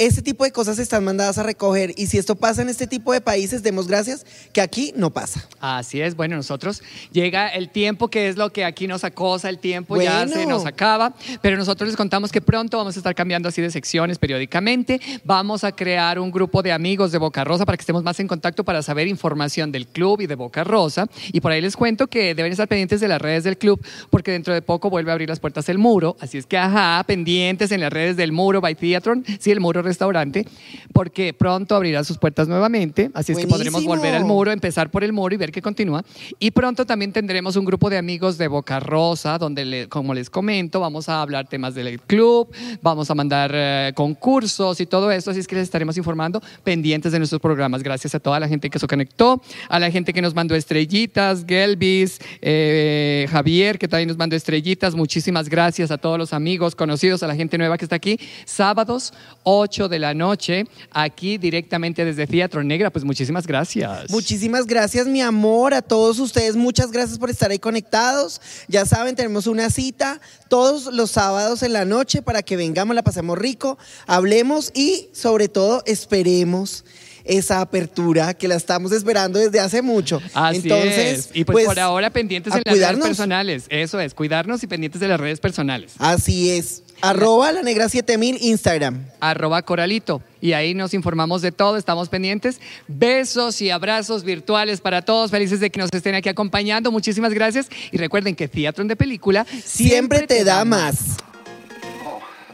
[0.00, 3.12] Ese tipo de cosas están mandadas a recoger y si esto pasa en este tipo
[3.12, 5.46] de países, demos gracias que aquí no pasa.
[5.60, 6.82] Así es, bueno, nosotros
[7.12, 10.64] llega el tiempo que es lo que aquí nos acosa, el tiempo ya se nos
[10.64, 15.02] acaba, pero nosotros les contamos que pronto vamos a estar cambiando así de secciones periódicamente,
[15.22, 18.26] vamos a crear un grupo de amigos de Boca Rosa para que estemos más en
[18.26, 22.06] contacto para saber información del club y de Boca Rosa y por ahí les cuento
[22.06, 23.78] que deben estar pendientes de las redes del club
[24.08, 27.04] porque dentro de poco vuelve a abrir las puertas el muro, así es que ajá,
[27.06, 30.46] pendientes en las redes del muro by Theatron, sí, el muro restaurante,
[30.92, 35.04] porque pronto abrirá sus puertas nuevamente, así es que podremos volver al muro, empezar por
[35.04, 36.04] el muro y ver qué continúa.
[36.38, 40.30] Y pronto también tendremos un grupo de amigos de Boca Rosa, donde, le- como les
[40.30, 42.48] comento, vamos a hablar temas del club,
[42.82, 47.12] vamos a mandar eh, concursos y todo esto, así es que les estaremos informando pendientes
[47.12, 47.82] de nuestros programas.
[47.82, 51.44] Gracias a toda la gente que se conectó, a la gente que nos mandó estrellitas,
[51.46, 54.94] Gelbis, eh, Javier, que también nos mandó estrellitas.
[54.94, 58.18] Muchísimas gracias a todos los amigos, conocidos, a la gente nueva que está aquí.
[58.44, 59.12] Sábados,
[59.44, 62.90] 8 de la noche, aquí directamente desde Teatro Negra.
[62.90, 64.10] Pues muchísimas gracias.
[64.10, 66.56] Muchísimas gracias, mi amor, a todos ustedes.
[66.56, 68.40] Muchas gracias por estar ahí conectados.
[68.68, 73.02] Ya saben, tenemos una cita todos los sábados en la noche para que vengamos, la
[73.02, 76.84] pasemos rico, hablemos y sobre todo esperemos
[77.24, 80.20] esa apertura que la estamos esperando desde hace mucho.
[80.34, 81.30] Así Entonces, es.
[81.34, 83.64] Y pues, por ahora pendientes en las redes personales.
[83.68, 85.94] Eso es, cuidarnos y pendientes de las redes personales.
[85.98, 86.82] Así es.
[87.02, 89.06] Arroba la negra 7000 Instagram.
[89.20, 90.22] Arroba Coralito.
[90.40, 92.60] Y ahí nos informamos de todo, estamos pendientes.
[92.88, 95.30] Besos y abrazos virtuales para todos.
[95.30, 96.92] Felices de que nos estén aquí acompañando.
[96.92, 97.68] Muchísimas gracias.
[97.90, 101.16] Y recuerden que Teatro de Película Siempre te da más.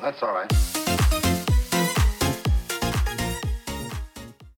[0.00, 0.75] That's all right.